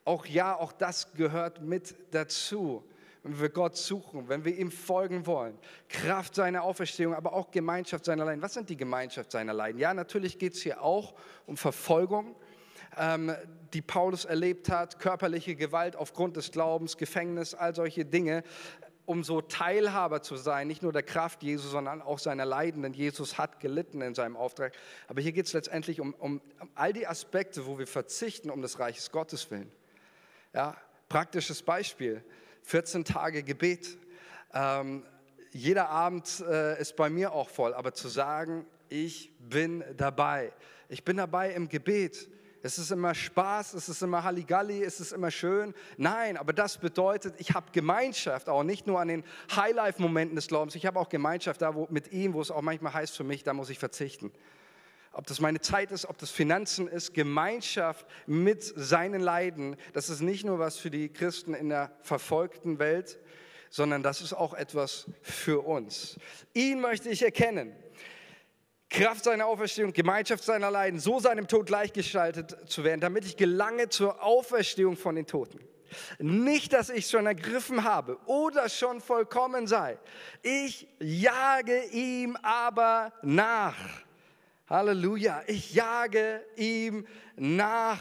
Auch 0.05 0.27
ja, 0.27 0.57
auch 0.57 0.73
das 0.73 1.13
gehört 1.15 1.63
mit 1.63 1.95
dazu 2.11 2.85
wenn 3.23 3.41
wir 3.41 3.51
Gott 3.51 3.77
suchen, 3.77 4.29
wenn 4.29 4.45
wir 4.45 4.57
ihm 4.57 4.71
folgen 4.71 5.27
wollen. 5.27 5.57
Kraft 5.89 6.35
seiner 6.35 6.65
Auferstehung, 6.65 7.15
aber 7.15 7.33
auch 7.33 7.51
Gemeinschaft 7.51 8.05
seiner 8.05 8.25
Leiden. 8.25 8.43
Was 8.43 8.55
sind 8.55 8.69
die 8.69 8.77
Gemeinschaft 8.77 9.31
seiner 9.31 9.53
Leiden? 9.53 9.79
Ja, 9.79 9.95
natürlich 9.95 10.39
geht 10.39 10.55
es 10.55 10.63
hier 10.63 10.83
auch 10.83 11.15
um 11.47 11.57
Verfolgung, 11.57 12.35
ähm, 12.97 13.35
die 13.73 13.83
Paulus 13.83 14.25
erlebt 14.25 14.69
hat, 14.69 14.99
körperliche 14.99 15.55
Gewalt 15.57 15.97
aufgrund 15.97 16.37
des 16.37 16.53
Glaubens, 16.53 16.97
Gefängnis, 16.97 17.55
all 17.55 17.75
solche 17.75 18.05
Dinge 18.05 18.43
um 19.05 19.25
so 19.25 19.41
Teilhaber 19.41 20.23
zu 20.23 20.37
sein, 20.37 20.69
nicht 20.69 20.83
nur 20.83 20.93
der 20.93 21.03
Kraft 21.03 21.43
Jesu, 21.43 21.69
sondern 21.69 22.01
auch 22.03 22.19
seiner 22.19 22.45
Leiden, 22.45 22.83
denn 22.83 22.93
Jesus 22.93 23.37
hat 23.37 23.61
gelitten 23.61 24.01
in 24.01 24.15
seinem 24.15 24.37
Auftrag. 24.37 24.75
Aber 25.09 25.21
hier 25.21 25.33
geht 25.33 25.47
es 25.47 25.53
letztendlich 25.53 26.01
um, 26.01 26.15
um, 26.15 26.41
um, 26.61 26.71
all 26.75 26.93
die 26.93 27.07
Aspekte, 27.07 27.67
wo 27.67 27.79
wir 27.79 27.87
verzichten 27.87 28.51
um 28.51 28.63
des 28.63 28.79
Reiches 28.79 29.11
Gottes 29.11 29.51
willen. 29.51 29.71
Ja, 30.53 30.77
praktisches 31.09 31.63
Beispiel. 31.63 32.23
14 32.63 33.05
Tage 33.05 33.43
Gebet. 33.43 33.99
Ähm, 34.55 35.05
jeder 35.51 35.89
Abend 35.89 36.41
äh, 36.49 36.81
ist 36.81 36.95
bei 36.97 37.11
mir 37.11 37.33
auch 37.33 37.51
voll, 37.51 37.75
aber 37.75 37.93
zu 37.93 38.09
sagen, 38.09 38.65
ich 38.89 39.33
bin 39.39 39.83
dabei. 39.97 40.53
Ich 40.89 41.05
bin 41.05 41.17
dabei 41.17 41.53
im 41.53 41.69
Gebet. 41.69 42.29
Es 42.63 42.79
ist 42.79 42.93
immer 42.93 43.15
Spaß, 43.15 43.75
es 43.75 43.89
ist 43.89 44.03
immer 44.03 44.23
Halligalli, 44.23 44.85
es 44.85 45.01
ist 45.01 45.13
immer 45.13 45.31
schön. 45.31 45.75
Nein, 45.97 46.37
aber 46.37 46.53
das 46.53 46.79
bedeutet, 46.79 47.35
ich 47.39 47.53
habe 47.53 47.67
Gemeinschaft, 47.73 48.49
auch 48.49 48.63
nicht 48.63 48.87
nur 48.87 49.01
an 49.01 49.09
den 49.09 49.25
Highlife-Momenten 49.55 50.37
des 50.37 50.47
Glaubens. 50.47 50.75
Ich 50.77 50.87
habe 50.87 50.99
auch 51.01 51.09
Gemeinschaft 51.09 51.61
da 51.61 51.75
wo, 51.75 51.89
mit 51.91 52.13
ihm, 52.13 52.35
wo 52.35 52.41
es 52.41 52.51
auch 52.51 52.63
manchmal 52.63 52.95
heißt 52.95 53.17
für 53.17 53.25
mich, 53.25 53.43
da 53.43 53.53
muss 53.53 53.71
ich 53.71 53.79
verzichten 53.79 54.33
ob 55.13 55.27
das 55.27 55.41
meine 55.41 55.61
Zeit 55.61 55.93
ist, 55.93 56.07
ob 56.07 56.19
das 56.19 56.31
Finanzen 56.31 56.89
ist, 56.89 57.13
Gemeinschaft 57.15 58.07
mit 58.27 58.63
seinen 58.63 59.21
Leiden, 59.21 59.77
das 59.93 60.09
ist 60.09 60.21
nicht 60.21 60.45
nur 60.45 60.59
was 60.59 60.79
für 60.79 60.91
die 60.91 61.11
Christen 61.11 61.55
in 61.55 61.69
der 61.69 61.93
verfolgten 62.01 62.79
Welt, 62.79 63.19
sondern 63.71 64.03
das 64.03 64.21
ist 64.21 64.33
auch 64.33 64.55
etwas 64.55 65.07
für 65.23 65.67
uns. 65.67 66.19
Ihn 66.55 66.81
möchte 66.81 67.09
ich 67.09 67.23
erkennen. 67.23 67.75
Kraft 68.93 69.25
seiner 69.25 69.47
Auferstehung, 69.47 69.93
Gemeinschaft 69.93 70.45
seiner 70.45 70.71
Leiden, 70.71 71.01
so 71.01 71.19
seinem 71.19 71.49
Tod 71.49 71.67
gleichgestaltet 71.67 72.71
zu 72.71 72.85
werden, 72.85 73.01
damit 73.01 73.25
ich 73.25 73.39
gelange 73.39 73.89
zur 73.89 74.23
Auferstehung 74.23 74.97
von 74.97 75.17
den 75.17 75.27
Toten. 75.27 75.59
Nicht, 76.19 76.75
dass 76.75 76.91
ich 76.91 77.07
schon 77.07 77.27
ergriffen 77.27 77.85
habe 77.85 78.19
oder 78.27 78.69
schon 78.69 79.01
vollkommen 79.01 79.67
sei. 79.67 79.99
Ich 80.43 80.87
jage 81.01 81.85
ihm 81.87 82.37
aber 82.43 83.13
nach 83.23 83.77
Halleluja. 84.69 85.43
Ich 85.47 85.75
jage 85.75 86.45
ihm 86.57 87.07
nach. 87.37 88.01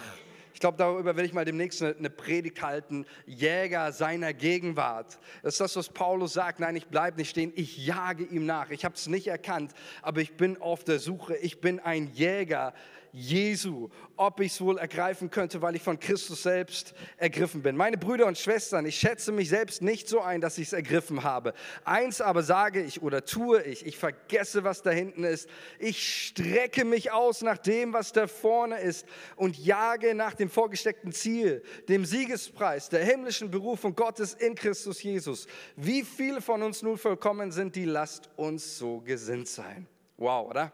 Ich 0.62 0.64
glaube, 0.64 0.78
darüber 0.78 1.16
werde 1.16 1.26
ich 1.26 1.34
mal 1.34 1.44
demnächst 1.44 1.82
eine, 1.82 2.12
Predigt 2.12 2.62
halten. 2.62 3.08
Jäger 3.26 3.92
seiner 3.92 4.32
Gegenwart. 4.32 5.18
Das 5.42 5.56
ist 5.56 5.60
das, 5.60 5.76
was 5.76 5.90
Paulus 5.90 6.34
sagt. 6.34 6.60
Nein, 6.60 6.76
ich 6.76 6.86
bleibe 6.86 7.18
nicht 7.18 7.32
stehen. 7.32 7.52
Ich 7.56 7.84
jage 7.84 8.26
ihm 8.26 8.46
nach. 8.46 8.70
Ich 8.70 8.86
habe 8.86 8.94
es 8.94 9.08
nicht 9.08 9.26
erkannt, 9.26 9.74
aber 10.04 10.22
ich 10.22 10.38
bin 10.38 10.62
auf 10.62 10.84
der 10.84 11.00
Suche. 11.00 11.36
Ich 11.38 11.62
bin 11.62 11.80
ein 11.80 12.12
Jäger 12.14 12.76
Jesu, 13.14 13.90
ob 14.16 14.40
ich 14.40 14.54
es 14.54 14.62
wohl 14.62 14.78
ergreifen 14.78 15.30
könnte, 15.30 15.62
weil 15.62 15.76
ich 15.76 15.82
von 15.82 16.00
Christus 16.00 16.44
selbst 16.44 16.94
ergriffen 17.18 17.62
bin. 17.62 17.76
Meine 17.76 17.98
Brüder 17.98 18.26
und 18.26 18.38
Schwestern, 18.38 18.86
ich 18.86 18.96
schätze 18.96 19.32
mich 19.32 19.50
selbst 19.50 19.82
nicht 19.82 20.08
so 20.08 20.22
ein, 20.22 20.40
dass 20.40 20.58
ich 20.58 20.68
es 20.68 20.74
ergriffen 20.74 21.24
habe. 21.24 21.54
Eins 21.84 22.22
aber 22.22 22.44
sage 22.44 22.82
ich 22.82 23.02
oder 23.02 23.26
tue 23.26 23.62
ich, 23.64 23.86
ich 23.86 23.98
vergesse, 23.98 24.64
was 24.64 24.82
da 24.82 24.92
hinten 24.92 25.24
ist. 25.24 25.50
Ich 25.80 26.28
strecke 26.28 26.86
mich 26.86 27.12
aus 27.12 27.42
nach 27.42 27.58
dem, 27.58 27.94
was 27.94 28.14
da 28.14 28.28
vorne 28.28 28.80
ist 28.80 29.06
und 29.36 29.58
jage 29.58 30.16
nach 30.16 30.34
dem 30.34 30.50
vorgesteckten 30.50 31.12
Ziel, 31.12 31.64
dem 31.90 32.06
Siegespreis, 32.06 32.90
der 32.90 33.04
himmlischen 33.04 33.52
Berufung 33.52 33.96
Gottes 33.96 34.34
in 34.34 34.56
Christus 34.56 35.04
Jesus. 35.04 35.48
Wie 35.76 36.04
viele 36.04 36.42
von 36.42 36.64
uns 36.64 36.82
nun 36.82 36.98
vollkommen 36.98 37.52
sind, 37.52 37.76
die 37.76 37.86
lasst 37.86 38.30
uns 38.38 38.78
so 38.78 39.02
gesinnt 39.02 39.48
sein. 39.48 39.88
Wow, 40.18 40.50
oder? 40.50 40.72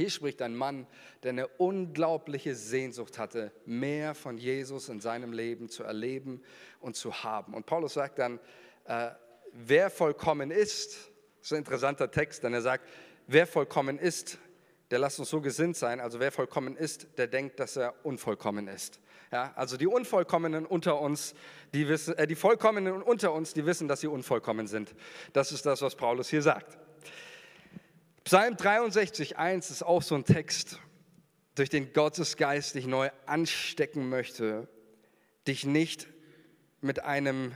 Hier 0.00 0.08
spricht 0.08 0.40
ein 0.40 0.56
Mann, 0.56 0.86
der 1.22 1.32
eine 1.32 1.46
unglaubliche 1.46 2.54
Sehnsucht 2.54 3.18
hatte, 3.18 3.52
mehr 3.66 4.14
von 4.14 4.38
Jesus 4.38 4.88
in 4.88 4.98
seinem 4.98 5.34
Leben 5.34 5.68
zu 5.68 5.82
erleben 5.82 6.40
und 6.80 6.96
zu 6.96 7.22
haben. 7.22 7.52
Und 7.52 7.66
Paulus 7.66 7.92
sagt 7.92 8.18
dann, 8.18 8.40
äh, 8.86 9.10
wer 9.52 9.90
vollkommen 9.90 10.50
ist, 10.50 11.10
das 11.40 11.48
ist 11.48 11.52
ein 11.52 11.58
interessanter 11.58 12.10
Text, 12.10 12.42
denn 12.42 12.54
er 12.54 12.62
sagt, 12.62 12.88
wer 13.26 13.46
vollkommen 13.46 13.98
ist, 13.98 14.38
der 14.90 15.00
lasst 15.00 15.18
uns 15.18 15.28
so 15.28 15.42
gesinnt 15.42 15.76
sein. 15.76 16.00
Also 16.00 16.18
wer 16.18 16.32
vollkommen 16.32 16.78
ist, 16.78 17.06
der 17.18 17.26
denkt, 17.26 17.60
dass 17.60 17.76
er 17.76 17.94
unvollkommen 18.02 18.68
ist. 18.68 19.00
Ja, 19.30 19.52
also 19.54 19.76
die 19.76 19.86
Unvollkommenen 19.86 20.64
unter 20.64 20.98
uns, 20.98 21.34
die, 21.74 21.86
wissen, 21.88 22.16
äh, 22.16 22.26
die 22.26 22.36
Vollkommenen 22.36 23.02
unter 23.02 23.34
uns, 23.34 23.52
die 23.52 23.66
wissen, 23.66 23.86
dass 23.86 24.00
sie 24.00 24.08
unvollkommen 24.08 24.66
sind. 24.66 24.94
Das 25.34 25.52
ist 25.52 25.66
das, 25.66 25.82
was 25.82 25.94
Paulus 25.94 26.30
hier 26.30 26.40
sagt. 26.40 26.78
Psalm 28.24 28.56
63, 28.56 29.38
1 29.38 29.70
ist 29.70 29.82
auch 29.82 30.02
so 30.02 30.14
ein 30.14 30.24
Text, 30.24 30.78
durch 31.54 31.70
den 31.70 31.92
Gottes 31.92 32.36
Geist 32.36 32.74
dich 32.74 32.86
neu 32.86 33.10
anstecken 33.26 34.08
möchte, 34.08 34.68
dich 35.48 35.64
nicht 35.64 36.06
mit 36.80 37.02
einem 37.02 37.52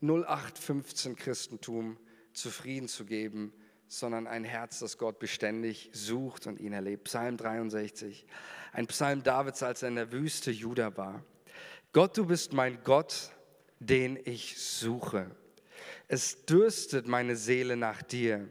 0815 0.00 1.14
Christentum 1.14 1.98
zufrieden 2.32 2.88
zu 2.88 3.04
geben, 3.04 3.52
sondern 3.86 4.26
ein 4.26 4.44
Herz, 4.44 4.78
das 4.78 4.96
Gott 4.96 5.18
beständig 5.18 5.90
sucht 5.92 6.46
und 6.46 6.58
ihn 6.58 6.72
erlebt. 6.72 7.04
Psalm 7.04 7.36
63, 7.36 8.26
ein 8.72 8.86
Psalm 8.86 9.22
Davids, 9.22 9.62
als 9.62 9.82
er 9.82 9.88
in 9.88 9.96
der 9.96 10.10
Wüste 10.10 10.50
Juda 10.50 10.96
war. 10.96 11.22
Gott, 11.92 12.16
du 12.16 12.26
bist 12.26 12.54
mein 12.54 12.82
Gott, 12.82 13.30
den 13.78 14.18
ich 14.24 14.58
suche. 14.58 15.30
Es 16.08 16.46
dürstet 16.46 17.06
meine 17.06 17.36
Seele 17.36 17.76
nach 17.76 18.02
dir 18.02 18.48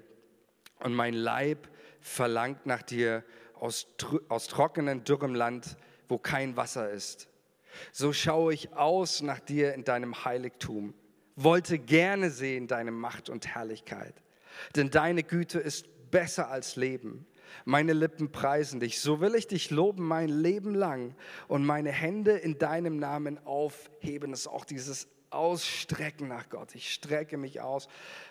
und 0.79 0.93
mein 0.93 1.13
Leib 1.13 1.67
verlangt 1.99 2.65
nach 2.65 2.81
dir 2.81 3.23
aus, 3.55 3.87
aus 4.29 4.47
trockenem, 4.47 5.03
dürrem 5.03 5.35
Land, 5.35 5.77
wo 6.07 6.17
kein 6.17 6.55
Wasser 6.57 6.89
ist. 6.91 7.27
So 7.91 8.13
schaue 8.13 8.53
ich 8.53 8.73
aus 8.73 9.21
nach 9.21 9.39
dir 9.39 9.73
in 9.73 9.83
deinem 9.83 10.25
Heiligtum, 10.25 10.93
wollte 11.35 11.77
gerne 11.77 12.29
sehen 12.31 12.67
deine 12.67 12.91
Macht 12.91 13.29
und 13.29 13.47
Herrlichkeit. 13.47 14.15
Denn 14.75 14.89
deine 14.89 15.23
Güte 15.23 15.59
ist 15.59 15.87
besser 16.09 16.49
als 16.49 16.75
Leben. 16.75 17.27
Meine 17.65 17.93
Lippen 17.93 18.31
preisen 18.31 18.79
dich. 18.79 18.99
So 18.99 19.21
will 19.21 19.35
ich 19.35 19.47
dich 19.47 19.69
loben 19.69 20.03
mein 20.03 20.29
Leben 20.29 20.73
lang 20.73 21.15
und 21.47 21.65
meine 21.65 21.91
Hände 21.91 22.31
in 22.31 22.57
deinem 22.57 22.97
Namen 22.97 23.37
aufheben. 23.45 24.31
Das 24.31 24.41
ist 24.41 24.47
auch 24.47 24.65
dieses 24.65 25.07
ausstrecken 25.29 26.27
nach 26.27 26.49
Gott. 26.49 26.75
Ich 26.75 26.93
strecke 26.93 27.37
mich 27.37 27.61
aus 27.61 27.87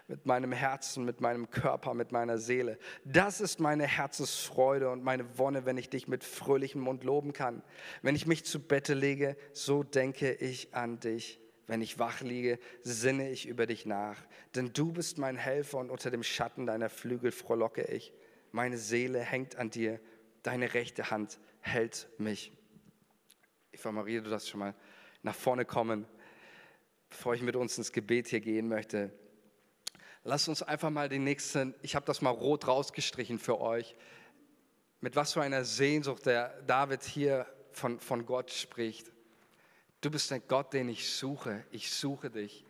mit 0.09 0.26
meinem 0.26 0.52
Herzen, 0.52 1.04
mit 1.04 1.20
meinem 1.20 1.50
Körper, 1.50 1.94
mit 1.94 2.12
meiner 2.12 2.38
Seele. 2.38 2.78
Das 3.04 3.40
ist 3.40 3.61
meine 3.61 3.87
Herzensfreude 3.87 4.90
und 4.90 5.04
meine 5.04 5.38
Wonne, 5.38 5.66
wenn 5.66 5.78
ich 5.78 5.90
dich 5.90 6.09
mit 6.09 6.24
fröhlichem 6.24 6.80
Mund 6.80 7.04
loben 7.04 7.32
kann. 7.32 7.62
Wenn 8.02 8.16
ich 8.16 8.26
mich 8.26 8.44
zu 8.44 8.61
Bette 8.61 8.94
lege, 8.94 9.37
so 9.52 9.82
denke 9.82 10.32
ich 10.32 10.74
an 10.74 11.00
dich. 11.00 11.40
Wenn 11.66 11.82
ich 11.82 11.98
wach 11.98 12.20
liege, 12.20 12.61
sinne 12.82 13.28
ich 13.30 13.46
über 13.46 13.66
dich 13.66 13.87
nach. 13.87 14.16
Denn 14.54 14.72
du 14.72 14.92
bist 14.92 15.18
mein 15.18 15.37
Helfer 15.37 15.78
und 15.78 15.90
unter 15.90 16.11
dem 16.11 16.22
Schatten 16.22 16.64
deiner 16.64 16.88
Flügel 16.88 17.32
frohlocke 17.32 17.82
ich. 17.82 18.12
Meine 18.52 18.78
Seele 18.78 19.18
hängt 19.18 19.56
an 19.56 19.70
dir, 19.70 20.00
deine 20.44 20.74
rechte 20.74 21.11
Hand 21.11 21.40
hält 21.61 22.09
mich. 22.18 22.52
Eva 23.72 23.90
Maria, 23.90 24.20
du 24.20 24.30
darfst 24.30 24.48
schon 24.48 24.61
mal 24.61 24.74
nach 25.22 25.35
vorne 25.35 25.64
kommen 25.64 26.06
bevor 27.09 27.35
ich 27.35 27.42
mit 27.42 27.57
uns 27.57 27.79
ins 27.79 27.92
Gebet 27.92 28.29
hier 28.29 28.40
gehen 28.40 28.69
möchte, 28.69 29.12
lasst 30.25 30.49
uns 30.49 30.62
einfach 30.62 30.90
mal 30.90 31.09
den 31.09 31.25
nächsten, 31.25 31.75
ich 31.83 31.95
habe 31.95 32.07
das 32.07 32.21
mal 32.21 32.31
rot 32.31 32.66
rausgestrichen 32.66 33.38
für 33.38 33.61
euch, 33.61 33.97
mit 35.01 35.16
was 35.16 35.33
für 35.33 35.42
einer 35.42 35.64
Sehnsucht 35.64 36.27
der 36.27 36.62
David 36.62 37.03
hier 37.05 37.47
von, 37.73 38.01
von 38.01 38.27
Gott 38.27 38.51
spricht. 38.51 39.12
Du 40.01 40.11
bist 40.11 40.31
der 40.31 40.40
Gott, 40.40 40.73
den 40.73 40.88
ich 40.88 41.11
suche. 41.11 41.64
Ich 41.71 41.92
suche 41.92 42.31
dich. 42.31 42.64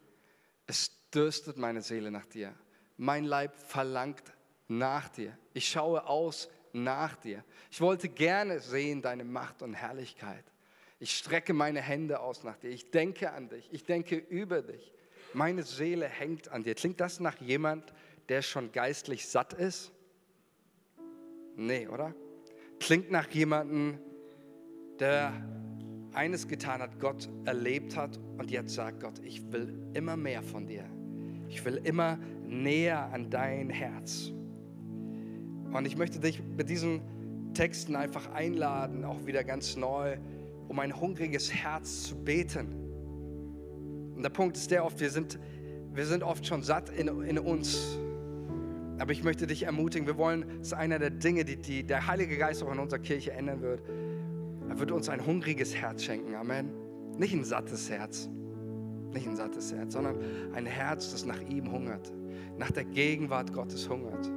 Es 0.66 0.92
dürstet 1.12 1.56
meine 1.56 1.82
Seele 1.82 2.10
nach 2.10 2.26
dir. 2.26 2.54
Mein 2.96 3.24
Leib 3.24 3.56
verlangt 3.56 4.22
nach 4.68 5.08
dir. 5.08 5.36
Ich 5.54 5.68
schaue 5.68 6.06
aus 6.06 6.48
nach 6.72 7.16
dir. 7.16 7.44
Ich 7.70 7.80
wollte 7.80 8.08
gerne 8.08 8.60
sehen 8.60 9.02
deine 9.02 9.24
Macht 9.24 9.62
und 9.62 9.74
Herrlichkeit. 9.74 10.44
Ich 10.98 11.16
strecke 11.16 11.52
meine 11.52 11.80
Hände 11.80 12.20
aus 12.20 12.42
nach 12.42 12.56
dir. 12.56 12.70
Ich 12.70 12.90
denke 12.90 13.32
an 13.32 13.48
dich. 13.48 13.68
Ich 13.72 13.84
denke 13.84 14.16
über 14.16 14.62
dich. 14.62 14.92
Meine 15.34 15.62
Seele 15.62 16.06
hängt 16.06 16.48
an 16.48 16.62
dir. 16.62 16.74
Klingt 16.74 17.00
das 17.00 17.20
nach 17.20 17.38
jemand, 17.40 17.92
der 18.28 18.42
schon 18.42 18.72
geistlich 18.72 19.26
satt 19.28 19.52
ist? 19.52 19.92
Nee, 21.56 21.88
oder? 21.88 22.14
Klingt 22.80 23.10
nach 23.10 23.28
jemandem, 23.30 23.98
der 24.98 25.32
eines 26.12 26.48
getan 26.48 26.80
hat, 26.80 26.98
Gott 26.98 27.28
erlebt 27.44 27.96
hat 27.96 28.18
und 28.38 28.50
jetzt 28.50 28.74
sagt 28.74 29.00
Gott, 29.00 29.18
ich 29.22 29.52
will 29.52 29.78
immer 29.92 30.16
mehr 30.16 30.42
von 30.42 30.66
dir. 30.66 30.84
Ich 31.48 31.64
will 31.64 31.76
immer 31.84 32.18
näher 32.46 33.12
an 33.12 33.28
dein 33.30 33.68
Herz. 33.68 34.32
Und 35.72 35.86
ich 35.86 35.96
möchte 35.96 36.18
dich 36.18 36.42
mit 36.42 36.70
diesen 36.70 37.02
Texten 37.52 37.96
einfach 37.96 38.30
einladen, 38.32 39.04
auch 39.04 39.26
wieder 39.26 39.44
ganz 39.44 39.76
neu, 39.76 40.16
um 40.68 40.78
ein 40.78 40.94
hungriges 40.94 41.52
Herz 41.52 42.04
zu 42.04 42.16
beten. 42.16 42.86
Und 44.14 44.22
der 44.22 44.30
Punkt 44.30 44.56
ist 44.56 44.70
der 44.70 44.84
oft, 44.84 45.00
wir 45.00 45.10
sind, 45.10 45.38
wir 45.92 46.06
sind 46.06 46.22
oft 46.22 46.46
schon 46.46 46.62
satt 46.62 46.90
in, 46.90 47.08
in 47.22 47.38
uns. 47.38 47.98
Aber 48.98 49.12
ich 49.12 49.22
möchte 49.22 49.46
dich 49.46 49.64
ermutigen, 49.64 50.06
wir 50.06 50.16
wollen, 50.16 50.46
das 50.58 50.68
ist 50.68 50.72
einer 50.72 50.98
der 50.98 51.10
Dinge, 51.10 51.44
die, 51.44 51.56
die 51.56 51.84
der 51.84 52.06
Heilige 52.06 52.38
Geist 52.38 52.62
auch 52.62 52.72
in 52.72 52.78
unserer 52.78 53.00
Kirche 53.00 53.32
ändern 53.32 53.60
wird. 53.60 53.82
Er 54.68 54.78
wird 54.78 54.90
uns 54.90 55.08
ein 55.08 55.24
hungriges 55.24 55.74
Herz 55.74 56.02
schenken. 56.04 56.34
Amen. 56.34 56.70
Nicht 57.18 57.34
ein 57.34 57.44
sattes 57.44 57.90
Herz. 57.90 58.28
Nicht 59.12 59.26
ein 59.26 59.36
sattes 59.36 59.72
Herz, 59.72 59.92
sondern 59.92 60.18
ein 60.54 60.66
Herz, 60.66 61.12
das 61.12 61.24
nach 61.24 61.40
ihm 61.40 61.70
hungert. 61.70 62.12
Nach 62.58 62.70
der 62.70 62.84
Gegenwart 62.84 63.52
Gottes 63.52 63.88
hungert. 63.88 64.30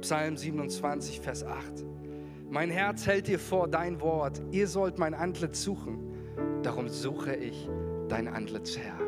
Psalm 0.00 0.36
27, 0.36 1.20
Vers 1.20 1.44
8. 1.44 1.84
Mein 2.52 2.68
Herz 2.68 3.06
hält 3.06 3.28
dir 3.28 3.38
vor 3.38 3.68
dein 3.68 4.00
Wort. 4.00 4.42
Ihr 4.50 4.66
sollt 4.66 4.98
mein 4.98 5.14
Antlitz 5.14 5.62
suchen. 5.62 6.00
Darum 6.64 6.88
suche 6.88 7.36
ich 7.36 7.68
dein 8.08 8.26
Antlitz, 8.26 8.76
Herr. 8.76 8.98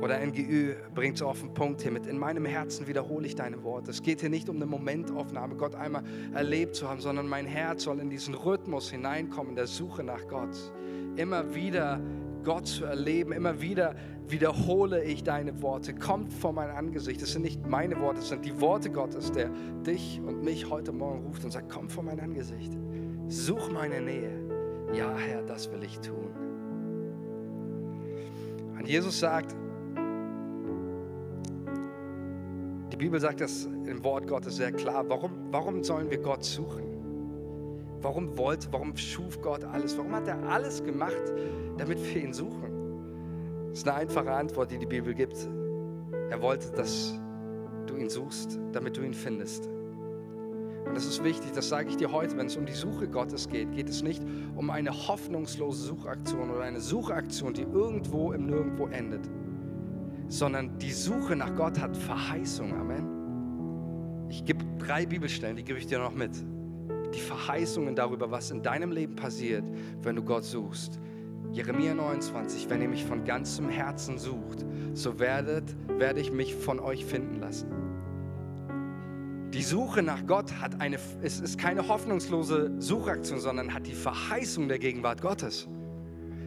Oder 0.00 0.24
NGÜ 0.24 0.76
bringt 0.94 1.16
es 1.16 1.22
auf 1.22 1.40
den 1.40 1.52
Punkt 1.52 1.82
hier 1.82 1.90
mit, 1.90 2.06
in 2.06 2.16
meinem 2.16 2.44
Herzen 2.44 2.86
wiederhole 2.86 3.26
ich 3.26 3.34
deine 3.34 3.64
Worte. 3.64 3.90
Es 3.90 4.02
geht 4.02 4.20
hier 4.20 4.30
nicht 4.30 4.48
um 4.48 4.54
eine 4.54 4.66
Momentaufnahme, 4.66 5.56
Gott 5.56 5.74
einmal 5.74 6.04
erlebt 6.32 6.76
zu 6.76 6.88
haben, 6.88 7.00
sondern 7.00 7.26
mein 7.26 7.46
Herz 7.46 7.82
soll 7.82 7.98
in 7.98 8.08
diesen 8.08 8.34
Rhythmus 8.34 8.88
hineinkommen, 8.88 9.56
der 9.56 9.66
Suche 9.66 10.04
nach 10.04 10.28
Gott. 10.28 10.56
Immer 11.16 11.56
wieder 11.56 12.00
Gott 12.44 12.68
zu 12.68 12.84
erleben, 12.84 13.32
immer 13.32 13.60
wieder 13.60 13.96
wiederhole 14.28 15.04
ich 15.04 15.24
deine 15.24 15.62
Worte. 15.62 15.94
Kommt 15.94 16.32
vor 16.32 16.52
mein 16.52 16.70
Angesicht. 16.70 17.22
Es 17.22 17.32
sind 17.32 17.42
nicht 17.42 17.66
meine 17.66 17.98
Worte, 18.00 18.20
es 18.20 18.28
sind 18.28 18.44
die 18.44 18.60
Worte 18.60 18.90
Gottes, 18.90 19.32
der 19.32 19.50
dich 19.86 20.20
und 20.24 20.42
mich 20.42 20.68
heute 20.70 20.92
Morgen 20.92 21.26
ruft 21.26 21.44
und 21.44 21.50
sagt, 21.50 21.70
komm 21.70 21.88
vor 21.88 22.02
mein 22.02 22.20
Angesicht. 22.20 22.72
Such 23.28 23.70
meine 23.72 24.00
Nähe. 24.00 24.44
Ja, 24.92 25.16
Herr, 25.16 25.42
das 25.42 25.70
will 25.72 25.82
ich 25.82 25.98
tun. 26.00 26.30
Und 28.78 28.88
Jesus 28.88 29.18
sagt, 29.18 29.54
Die 32.96 33.04
Bibel 33.04 33.20
sagt 33.20 33.42
das 33.42 33.66
im 33.66 34.02
Wort 34.04 34.26
Gottes 34.26 34.56
sehr 34.56 34.72
klar. 34.72 35.04
Warum, 35.06 35.32
warum 35.50 35.84
sollen 35.84 36.10
wir 36.10 36.16
Gott 36.16 36.42
suchen? 36.42 36.82
Warum 38.00 38.38
wollte, 38.38 38.68
warum 38.70 38.96
schuf 38.96 39.38
Gott 39.42 39.64
alles? 39.64 39.98
Warum 39.98 40.12
hat 40.12 40.26
er 40.26 40.42
alles 40.48 40.82
gemacht, 40.82 41.34
damit 41.76 42.02
wir 42.02 42.22
ihn 42.22 42.32
suchen? 42.32 42.65
Das 43.76 43.82
ist 43.82 43.88
eine 43.90 43.98
einfache 43.98 44.32
Antwort, 44.32 44.70
die 44.70 44.78
die 44.78 44.86
Bibel 44.86 45.12
gibt. 45.12 45.36
Er 46.30 46.40
wollte, 46.40 46.70
dass 46.72 47.20
du 47.86 47.96
ihn 47.96 48.08
suchst, 48.08 48.58
damit 48.72 48.96
du 48.96 49.02
ihn 49.02 49.12
findest. 49.12 49.66
Und 50.86 50.94
das 50.94 51.04
ist 51.04 51.22
wichtig, 51.22 51.52
das 51.52 51.68
sage 51.68 51.90
ich 51.90 51.96
dir 51.98 52.10
heute, 52.10 52.38
wenn 52.38 52.46
es 52.46 52.56
um 52.56 52.64
die 52.64 52.72
Suche 52.72 53.06
Gottes 53.06 53.50
geht, 53.50 53.72
geht 53.72 53.90
es 53.90 54.02
nicht 54.02 54.22
um 54.54 54.70
eine 54.70 54.92
hoffnungslose 54.92 55.88
Suchaktion 55.88 56.50
oder 56.52 56.62
eine 56.62 56.80
Suchaktion, 56.80 57.52
die 57.52 57.64
irgendwo 57.64 58.32
im 58.32 58.46
Nirgendwo 58.46 58.86
endet 58.86 59.28
sondern 60.28 60.78
die 60.78 60.92
Suche 60.92 61.36
nach 61.36 61.54
Gott 61.54 61.78
hat 61.78 61.96
Verheißung. 61.96 62.74
Amen. 62.74 64.26
Ich 64.30 64.44
gebe 64.44 64.64
drei 64.78 65.06
Bibelstellen, 65.06 65.54
die 65.54 65.64
gebe 65.64 65.78
ich 65.78 65.86
dir 65.86 65.98
noch 65.98 66.14
mit. 66.14 66.32
Die 67.14 67.20
Verheißungen 67.20 67.94
darüber, 67.94 68.30
was 68.30 68.50
in 68.50 68.62
deinem 68.62 68.90
Leben 68.90 69.14
passiert, 69.14 69.64
wenn 70.02 70.16
du 70.16 70.22
Gott 70.22 70.44
suchst. 70.44 70.98
Jeremia 71.56 71.94
29, 71.94 72.68
wenn 72.68 72.82
ihr 72.82 72.88
mich 72.88 73.06
von 73.06 73.24
ganzem 73.24 73.70
Herzen 73.70 74.18
sucht, 74.18 74.66
so 74.92 75.18
werdet, 75.18 75.64
werde 75.88 76.20
ich 76.20 76.30
mich 76.30 76.54
von 76.54 76.78
euch 76.78 77.06
finden 77.06 77.40
lassen. 77.40 77.70
Die 79.54 79.62
Suche 79.62 80.02
nach 80.02 80.26
Gott 80.26 80.52
hat 80.60 80.82
eine, 80.82 80.98
es 81.22 81.40
ist 81.40 81.56
keine 81.56 81.88
hoffnungslose 81.88 82.72
Suchaktion, 82.78 83.40
sondern 83.40 83.72
hat 83.72 83.86
die 83.86 83.94
Verheißung 83.94 84.68
der 84.68 84.78
Gegenwart 84.78 85.22
Gottes. 85.22 85.66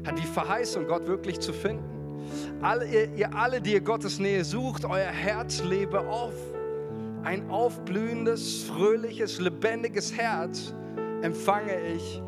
Hat 0.06 0.20
die 0.20 0.28
Verheißung, 0.28 0.86
Gott 0.86 1.08
wirklich 1.08 1.40
zu 1.40 1.54
finden. 1.54 2.30
Alle, 2.62 2.86
ihr, 2.86 3.12
ihr 3.16 3.36
alle, 3.36 3.62
die 3.62 3.74
ihr 3.74 3.82
Gottes 3.82 4.20
Nähe 4.20 4.46
sucht, 4.46 4.86
euer 4.86 5.10
Herz 5.10 5.64
lebe 5.64 6.02
auf. 6.02 6.36
Ein 7.24 7.50
aufblühendes, 7.50 8.62
fröhliches, 8.66 9.40
lebendiges 9.40 10.16
Herz 10.16 10.76
empfange 11.24 11.82
ich, 11.96 12.22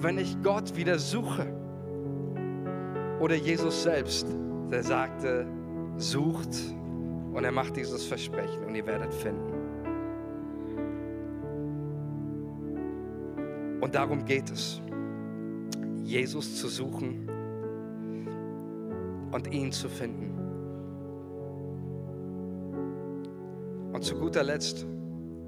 wenn 0.00 0.16
ich 0.16 0.40
Gott 0.42 0.76
wieder 0.76 0.98
suche. 0.98 1.55
Oder 3.26 3.34
Jesus 3.34 3.82
selbst, 3.82 4.28
der 4.70 4.84
sagte, 4.84 5.48
sucht 5.96 6.62
und 7.32 7.42
er 7.42 7.50
macht 7.50 7.74
dieses 7.76 8.04
Versprechen 8.04 8.62
und 8.64 8.72
ihr 8.76 8.86
werdet 8.86 9.12
finden. 9.12 9.52
Und 13.80 13.96
darum 13.96 14.24
geht 14.24 14.48
es, 14.52 14.80
Jesus 16.04 16.54
zu 16.60 16.68
suchen 16.68 17.28
und 19.32 19.52
ihn 19.52 19.72
zu 19.72 19.88
finden. 19.88 20.30
Und 23.92 24.04
zu 24.04 24.14
guter 24.14 24.44
Letzt 24.44 24.86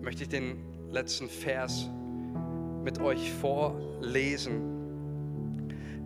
möchte 0.02 0.24
ich 0.24 0.28
den 0.28 0.64
letzten 0.90 1.28
Vers 1.28 1.88
mit 2.82 3.00
euch 3.00 3.32
vorlesen, 3.34 4.77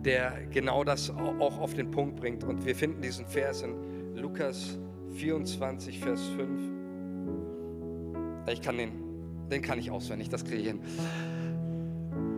der 0.03 0.33
genau 0.51 0.83
das 0.83 1.09
auch 1.09 1.59
auf 1.59 1.73
den 1.73 1.91
Punkt 1.91 2.17
bringt. 2.17 2.43
Und 2.43 2.65
wir 2.65 2.75
finden 2.75 3.01
diesen 3.01 3.25
Vers 3.25 3.61
in 3.61 4.15
Lukas 4.15 4.77
24, 5.13 5.99
Vers 5.99 6.21
5. 6.35 6.61
Ich 8.51 8.61
kann 8.61 8.77
den, 8.77 8.91
den 9.49 9.61
kann 9.61 9.79
ich 9.79 9.89
auswendig, 9.89 10.29
das 10.29 10.43
kriege 10.43 10.57
ich 10.57 10.67
hin. 10.67 10.81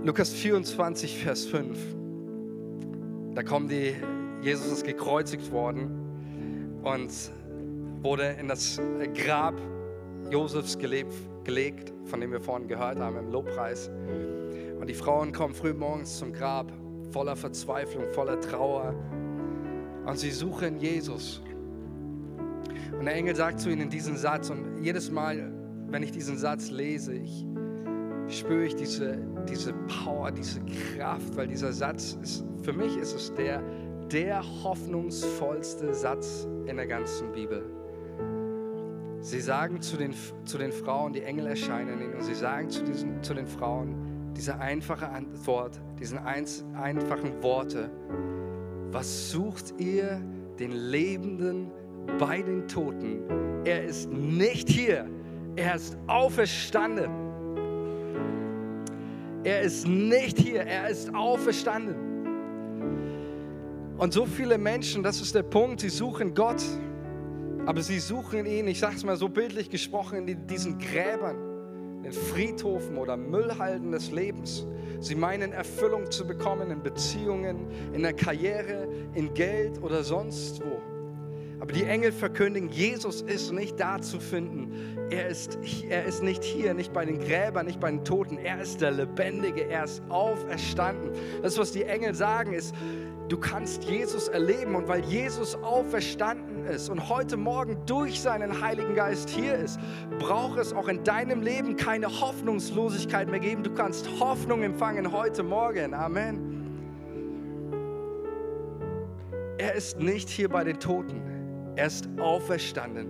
Lukas 0.03 0.31
24, 0.31 1.17
Vers 1.23 1.45
5. 1.45 1.77
Da 3.33 3.43
kommen 3.43 3.67
die 3.67 3.95
Jesus 4.45 4.67
ist 4.67 4.85
gekreuzigt 4.85 5.51
worden 5.51 5.89
und 6.83 7.11
wurde 8.03 8.35
in 8.39 8.47
das 8.47 8.79
Grab 9.15 9.55
Josefs 10.29 10.77
gelegt, 10.77 11.93
von 12.03 12.21
dem 12.21 12.31
wir 12.31 12.39
vorhin 12.39 12.67
gehört 12.67 12.99
haben 12.99 13.17
im 13.17 13.31
Lobpreis. 13.31 13.89
Und 14.79 14.87
die 14.87 14.93
Frauen 14.93 15.31
kommen 15.31 15.55
früh 15.55 15.73
morgens 15.73 16.19
zum 16.19 16.31
Grab 16.31 16.71
voller 17.11 17.35
Verzweiflung, 17.35 18.09
voller 18.11 18.39
Trauer. 18.39 18.93
Und 20.05 20.17
sie 20.17 20.31
suchen 20.31 20.77
Jesus. 20.77 21.41
Und 22.97 23.05
der 23.05 23.15
Engel 23.15 23.35
sagt 23.35 23.59
zu 23.59 23.69
ihnen 23.69 23.89
diesen 23.89 24.17
Satz. 24.17 24.49
Und 24.49 24.83
jedes 24.83 25.11
Mal, 25.11 25.51
wenn 25.87 26.03
ich 26.03 26.11
diesen 26.11 26.37
Satz 26.37 26.69
lese, 26.71 27.13
ich 27.13 27.45
spüre 28.27 28.65
ich 28.65 28.75
diese, 28.75 29.17
diese 29.47 29.73
Power, 30.03 30.31
diese 30.31 30.61
Kraft, 30.61 31.35
weil 31.35 31.47
dieser 31.47 31.73
Satz 31.73 32.17
ist, 32.21 32.45
für 32.63 32.73
mich 32.73 32.97
ist 32.97 33.13
es 33.13 33.33
der, 33.33 33.61
der 34.11 34.43
hoffnungsvollste 34.63 35.93
Satz 35.93 36.47
in 36.65 36.77
der 36.77 36.87
ganzen 36.87 37.31
Bibel. 37.31 37.63
Sie 39.19 39.41
sagen 39.41 39.81
zu 39.81 39.97
den, 39.97 40.13
zu 40.45 40.57
den 40.57 40.71
Frauen, 40.71 41.13
die 41.13 41.23
Engel 41.23 41.47
erscheinen 41.47 41.99
ihnen, 42.01 42.13
und 42.13 42.23
sie 42.23 42.35
sagen 42.35 42.69
zu, 42.69 42.83
diesen, 42.83 43.23
zu 43.23 43.33
den 43.33 43.47
Frauen 43.47 43.95
diese 44.35 44.59
einfache 44.59 45.07
Antwort, 45.09 45.79
diesen 45.99 46.17
einfachen 46.19 47.41
Worte. 47.41 47.89
Was 48.91 49.31
sucht 49.31 49.73
ihr 49.77 50.21
den 50.59 50.71
Lebenden 50.71 51.71
bei 52.19 52.41
den 52.41 52.67
Toten? 52.67 53.21
Er 53.65 53.83
ist 53.83 54.09
nicht 54.11 54.69
hier, 54.69 55.07
er 55.55 55.75
ist 55.75 55.97
auferstanden. 56.07 57.09
Er 59.43 59.61
ist 59.61 59.87
nicht 59.87 60.39
hier, 60.39 60.61
er 60.61 60.89
ist 60.89 61.13
auferstanden. 61.13 61.95
Und 63.97 64.11
so 64.11 64.25
viele 64.25 64.57
Menschen, 64.57 65.03
das 65.03 65.21
ist 65.21 65.35
der 65.35 65.43
Punkt, 65.43 65.79
sie 65.79 65.89
suchen 65.89 66.33
Gott, 66.33 66.61
aber 67.65 67.81
sie 67.81 67.99
suchen 67.99 68.45
ihn, 68.45 68.67
ich 68.67 68.79
sage 68.79 68.95
es 68.95 69.05
mal 69.05 69.15
so 69.15 69.29
bildlich 69.29 69.69
gesprochen, 69.69 70.27
in 70.27 70.47
diesen 70.47 70.77
Gräbern, 70.77 71.37
in 72.05 72.13
Friedhofen 72.13 72.97
oder 72.97 73.17
Müllhalden 73.17 73.91
des 73.91 74.11
Lebens. 74.11 74.65
Sie 74.99 75.15
meinen 75.15 75.51
Erfüllung 75.51 76.09
zu 76.11 76.25
bekommen 76.25 76.71
in 76.71 76.81
Beziehungen, 76.81 77.67
in 77.93 78.03
der 78.03 78.13
Karriere, 78.13 78.87
in 79.13 79.33
Geld 79.33 79.81
oder 79.81 80.03
sonst 80.03 80.61
wo. 80.63 80.94
Aber 81.65 81.73
die 81.73 81.85
Engel 81.85 82.11
verkündigen, 82.11 82.69
Jesus 82.69 83.23
ist 83.23 83.51
nicht 83.51 83.79
da 83.79 83.99
zu 83.99 84.19
finden. 84.19 84.99
Er 85.09 85.29
ist, 85.29 85.57
er 85.89 86.05
ist 86.05 86.21
nicht 86.21 86.43
hier, 86.43 86.75
nicht 86.75 86.93
bei 86.93 87.05
den 87.05 87.17
Gräbern, 87.17 87.65
nicht 87.65 87.79
bei 87.79 87.89
den 87.89 88.05
Toten. 88.05 88.37
Er 88.37 88.61
ist 88.61 88.81
der 88.81 88.91
Lebendige, 88.91 89.67
er 89.67 89.85
ist 89.85 90.03
auferstanden. 90.09 91.09
Das, 91.41 91.57
was 91.57 91.71
die 91.71 91.81
Engel 91.81 92.13
sagen, 92.13 92.53
ist, 92.53 92.75
du 93.29 93.37
kannst 93.39 93.83
Jesus 93.85 94.27
erleben. 94.27 94.75
Und 94.75 94.87
weil 94.87 95.03
Jesus 95.05 95.55
auferstanden 95.55 96.67
ist 96.67 96.87
und 96.87 97.09
heute 97.09 97.35
Morgen 97.35 97.77
durch 97.87 98.21
seinen 98.21 98.61
Heiligen 98.61 98.93
Geist 98.93 99.31
hier 99.31 99.55
ist, 99.55 99.79
braucht 100.19 100.59
es 100.59 100.71
auch 100.71 100.87
in 100.87 101.03
deinem 101.03 101.41
Leben 101.41 101.77
keine 101.77 102.21
Hoffnungslosigkeit 102.21 103.27
mehr 103.27 103.39
geben. 103.39 103.63
Du 103.63 103.73
kannst 103.73 104.07
Hoffnung 104.19 104.61
empfangen 104.61 105.11
heute 105.11 105.41
Morgen. 105.41 105.95
Amen. 105.95 106.51
Er 109.57 109.73
ist 109.73 109.99
nicht 109.99 110.29
hier 110.29 110.49
bei 110.49 110.63
den 110.63 110.79
Toten. 110.79 111.34
Er 111.75 111.87
ist 111.87 112.07
auferstanden. 112.17 113.07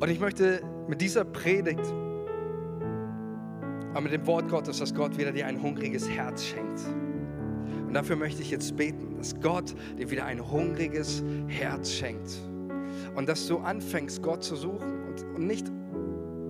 Und 0.00 0.08
ich 0.10 0.20
möchte 0.20 0.60
mit 0.86 1.00
dieser 1.00 1.24
Predigt, 1.24 1.84
aber 3.92 4.02
mit 4.02 4.12
dem 4.12 4.26
Wort 4.26 4.48
Gottes, 4.48 4.78
dass 4.78 4.94
Gott 4.94 5.16
wieder 5.16 5.32
dir 5.32 5.46
ein 5.46 5.62
hungriges 5.62 6.10
Herz 6.10 6.44
schenkt. 6.44 6.80
Und 7.86 7.94
dafür 7.94 8.16
möchte 8.16 8.42
ich 8.42 8.50
jetzt 8.50 8.76
beten, 8.76 9.16
dass 9.16 9.40
Gott 9.40 9.74
dir 9.98 10.10
wieder 10.10 10.26
ein 10.26 10.50
hungriges 10.50 11.22
Herz 11.46 11.90
schenkt. 11.90 12.38
Und 13.14 13.28
dass 13.28 13.46
du 13.46 13.58
anfängst, 13.58 14.22
Gott 14.22 14.42
zu 14.42 14.56
suchen 14.56 15.06
und, 15.06 15.22
und 15.36 15.46
nicht 15.46 15.70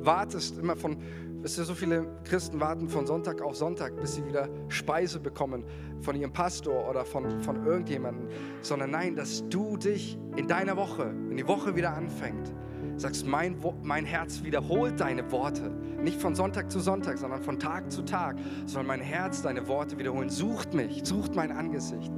wartest 0.00 0.58
immer 0.58 0.74
von, 0.74 0.96
wisst 1.44 1.58
ihr, 1.58 1.64
so 1.64 1.74
viele 1.74 2.06
Christen 2.24 2.58
warten 2.58 2.88
von 2.88 3.06
Sonntag 3.06 3.42
auf 3.42 3.54
Sonntag, 3.54 4.00
bis 4.00 4.14
sie 4.14 4.24
wieder 4.24 4.48
Speise 4.68 5.20
bekommen 5.20 5.62
von 6.00 6.16
ihrem 6.16 6.32
Pastor 6.32 6.88
oder 6.88 7.04
von, 7.04 7.42
von 7.42 7.66
irgendjemandem, 7.66 8.28
sondern 8.62 8.90
nein, 8.90 9.14
dass 9.14 9.46
du 9.50 9.76
dich 9.76 10.18
in 10.36 10.48
deiner 10.48 10.78
Woche, 10.78 11.14
wenn 11.28 11.36
die 11.36 11.46
Woche 11.46 11.76
wieder 11.76 11.92
anfängt, 11.92 12.50
sagst, 12.96 13.26
mein, 13.26 13.58
mein 13.82 14.06
Herz 14.06 14.42
wiederholt 14.42 14.98
deine 14.98 15.30
Worte. 15.30 15.70
Nicht 16.02 16.18
von 16.18 16.34
Sonntag 16.34 16.70
zu 16.70 16.80
Sonntag, 16.80 17.18
sondern 17.18 17.42
von 17.42 17.58
Tag 17.58 17.92
zu 17.92 18.02
Tag, 18.02 18.36
sondern 18.64 18.86
mein 18.86 19.00
Herz 19.00 19.42
deine 19.42 19.68
Worte 19.68 19.98
wiederholen. 19.98 20.30
Sucht 20.30 20.72
mich, 20.72 21.02
sucht 21.04 21.34
mein 21.34 21.52
Angesicht. 21.52 22.12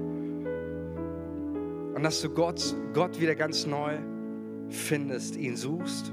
Und 1.94 2.02
dass 2.02 2.20
du 2.20 2.30
Gott, 2.30 2.76
Gott 2.94 3.20
wieder 3.20 3.34
ganz 3.34 3.66
neu 3.66 3.96
findest, 4.68 5.34
ihn 5.36 5.56
suchst, 5.56 6.12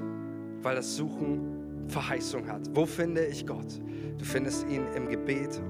weil 0.64 0.76
das 0.76 0.96
Suchen 0.96 1.53
Verheißung 1.88 2.48
hat. 2.48 2.62
Wo 2.74 2.86
finde 2.86 3.26
ich 3.26 3.46
Gott? 3.46 3.80
Du 4.18 4.26
findest 4.26 4.68
ihn 4.70 4.86
im 4.96 5.10
Gebet, 5.10 5.62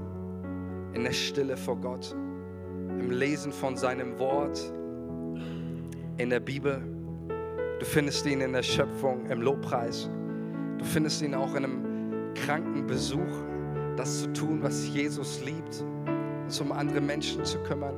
in 0.93 1.03
der 1.03 1.11
Stille 1.11 1.57
vor 1.57 1.77
Gott, 1.77 2.15
im 2.99 3.11
Lesen 3.11 3.51
von 3.51 3.75
seinem 3.75 4.17
Wort, 4.19 4.71
in 6.17 6.29
der 6.29 6.39
Bibel. 6.39 6.81
Du 7.79 7.85
findest 7.85 8.25
ihn 8.25 8.41
in 8.41 8.53
der 8.53 8.63
Schöpfung, 8.63 9.25
im 9.27 9.41
Lobpreis. 9.41 10.09
Du 10.77 10.85
findest 10.85 11.21
ihn 11.21 11.33
auch 11.33 11.55
in 11.55 11.65
einem 11.65 12.33
kranken 12.35 12.85
Besuch, 12.85 13.19
das 13.95 14.21
zu 14.21 14.33
tun, 14.33 14.59
was 14.61 14.87
Jesus 14.87 15.43
liebt, 15.43 15.83
uns 16.43 16.59
um 16.61 16.71
andere 16.71 17.01
Menschen 17.01 17.43
zu 17.45 17.57
kümmern. 17.59 17.95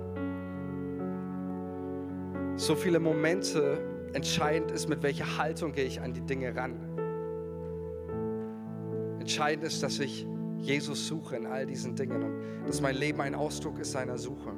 So 2.58 2.76
viele 2.76 3.00
Momente 3.00 3.78
entscheidend 4.14 4.72
ist, 4.72 4.88
mit 4.88 5.04
welcher 5.04 5.38
Haltung 5.38 5.74
gehe 5.74 5.86
ich 5.86 6.02
an 6.02 6.14
die 6.14 6.22
Dinge 6.22 6.56
ran. 6.56 6.76
Entscheidend 9.26 9.66
ist, 9.66 9.82
dass 9.82 10.00
ich 10.00 10.28
Jesus 10.60 11.08
suche 11.08 11.36
in 11.36 11.48
all 11.48 11.66
diesen 11.66 11.96
Dingen 11.96 12.22
und 12.22 12.68
dass 12.68 12.80
mein 12.80 12.96
Leben 12.96 13.22
ein 13.22 13.34
Ausdruck 13.34 13.80
ist 13.80 13.92
seiner 13.92 14.20
Suche. 14.20 14.52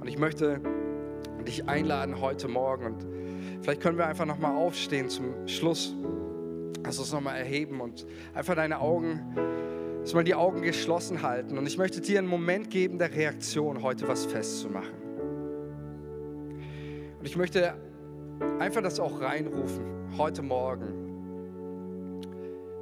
Und 0.00 0.08
ich 0.08 0.18
möchte 0.18 0.60
dich 1.46 1.68
einladen 1.68 2.20
heute 2.20 2.48
Morgen 2.48 2.86
und 2.86 3.06
vielleicht 3.62 3.80
können 3.80 3.98
wir 3.98 4.08
einfach 4.08 4.26
nochmal 4.26 4.56
aufstehen 4.56 5.08
zum 5.08 5.46
Schluss, 5.46 5.94
also 6.82 7.04
es 7.04 7.12
nochmal 7.12 7.36
erheben 7.36 7.80
und 7.80 8.04
einfach 8.34 8.56
deine 8.56 8.80
Augen, 8.80 9.32
dass 10.00 10.12
mal 10.12 10.24
die 10.24 10.34
Augen 10.34 10.62
geschlossen 10.62 11.22
halten. 11.22 11.56
Und 11.56 11.68
ich 11.68 11.78
möchte 11.78 12.00
dir 12.00 12.18
einen 12.18 12.26
Moment 12.26 12.68
geben 12.68 12.98
der 12.98 13.14
Reaktion, 13.14 13.80
heute 13.84 14.08
was 14.08 14.26
festzumachen. 14.26 14.96
Und 17.20 17.26
ich 17.28 17.36
möchte 17.36 17.74
einfach 18.58 18.82
das 18.82 18.98
auch 18.98 19.20
reinrufen, 19.20 20.18
heute 20.18 20.42
Morgen. 20.42 21.01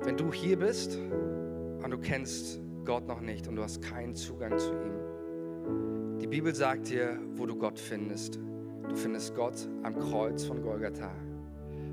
Wenn 0.02 0.16
du 0.16 0.32
hier 0.32 0.58
bist 0.58 0.96
und 0.96 1.90
du 1.90 1.98
kennst 1.98 2.58
Gott 2.86 3.06
noch 3.06 3.20
nicht 3.20 3.46
und 3.48 3.56
du 3.56 3.62
hast 3.62 3.82
keinen 3.82 4.14
Zugang 4.14 4.58
zu 4.58 4.72
ihm. 4.72 6.18
Die 6.18 6.26
Bibel 6.26 6.54
sagt 6.54 6.88
dir, 6.88 7.18
wo 7.34 7.44
du 7.44 7.54
Gott 7.54 7.78
findest. 7.78 8.40
Du 8.88 8.96
findest 8.96 9.34
Gott 9.34 9.68
am 9.82 9.98
Kreuz 9.98 10.44
von 10.44 10.62
Golgatha, 10.62 11.12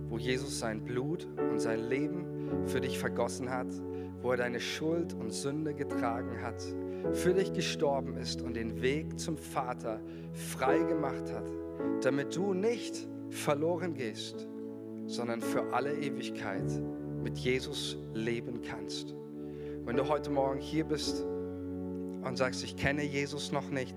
wo 0.07 0.17
Jesus 0.17 0.57
sein 0.57 0.85
Blut 0.85 1.27
und 1.51 1.59
sein 1.59 1.81
Leben 1.89 2.25
für 2.65 2.79
dich 2.79 2.97
vergossen 2.97 3.49
hat, 3.49 3.67
wo 4.21 4.31
er 4.31 4.37
deine 4.37 4.61
Schuld 4.61 5.13
und 5.13 5.33
Sünde 5.33 5.73
getragen 5.73 6.41
hat, 6.41 6.63
für 7.11 7.33
dich 7.33 7.51
gestorben 7.51 8.15
ist 8.15 8.41
und 8.41 8.55
den 8.55 8.81
Weg 8.81 9.19
zum 9.19 9.37
Vater 9.37 9.99
frei 10.31 10.77
gemacht 10.79 11.33
hat, 11.33 11.51
damit 12.01 12.35
du 12.37 12.53
nicht 12.53 13.05
verloren 13.29 13.95
gehst, 13.95 14.47
sondern 15.07 15.41
für 15.41 15.73
alle 15.73 15.93
Ewigkeit 15.93 16.71
mit 17.27 17.39
Jesus 17.39 17.97
leben 18.13 18.61
kannst. 18.61 19.13
Wenn 19.83 19.97
du 19.97 20.07
heute 20.07 20.29
Morgen 20.29 20.61
hier 20.61 20.85
bist 20.85 21.25
und 21.25 22.37
sagst, 22.37 22.63
ich 22.63 22.77
kenne 22.77 23.03
Jesus 23.03 23.51
noch 23.51 23.69
nicht 23.69 23.95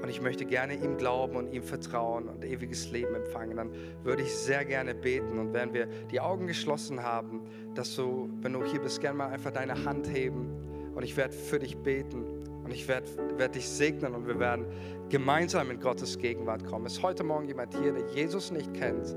und 0.00 0.08
ich 0.08 0.22
möchte 0.22 0.44
gerne 0.44 0.74
ihm 0.74 0.96
glauben 0.96 1.34
und 1.34 1.52
ihm 1.52 1.64
vertrauen 1.64 2.28
und 2.28 2.44
ewiges 2.44 2.92
Leben 2.92 3.12
empfangen, 3.16 3.56
dann 3.56 3.70
würde 4.04 4.22
ich 4.22 4.32
sehr 4.32 4.64
gerne 4.64 4.94
beten 4.94 5.40
und 5.40 5.52
wenn 5.52 5.74
wir 5.74 5.88
die 6.12 6.20
Augen 6.20 6.46
geschlossen 6.46 7.02
haben, 7.02 7.40
dass 7.74 7.96
du, 7.96 8.30
wenn 8.40 8.52
du 8.52 8.64
hier 8.64 8.80
bist, 8.80 9.00
gerne 9.00 9.18
mal 9.18 9.30
einfach 9.30 9.50
deine 9.50 9.84
Hand 9.84 10.08
heben 10.08 10.46
und 10.94 11.02
ich 11.02 11.16
werde 11.16 11.34
für 11.34 11.58
dich 11.58 11.76
beten 11.78 12.22
und 12.62 12.70
ich 12.70 12.86
werde 12.86 13.08
werd 13.36 13.56
dich 13.56 13.68
segnen 13.68 14.14
und 14.14 14.28
wir 14.28 14.38
werden 14.38 14.64
gemeinsam 15.08 15.72
in 15.72 15.80
Gottes 15.80 16.18
Gegenwart 16.18 16.64
kommen. 16.64 16.86
Ist 16.86 17.02
heute 17.02 17.24
Morgen 17.24 17.46
jemand 17.46 17.76
hier, 17.76 17.92
der 17.92 18.06
Jesus 18.14 18.52
nicht 18.52 18.72
kennt? 18.74 19.14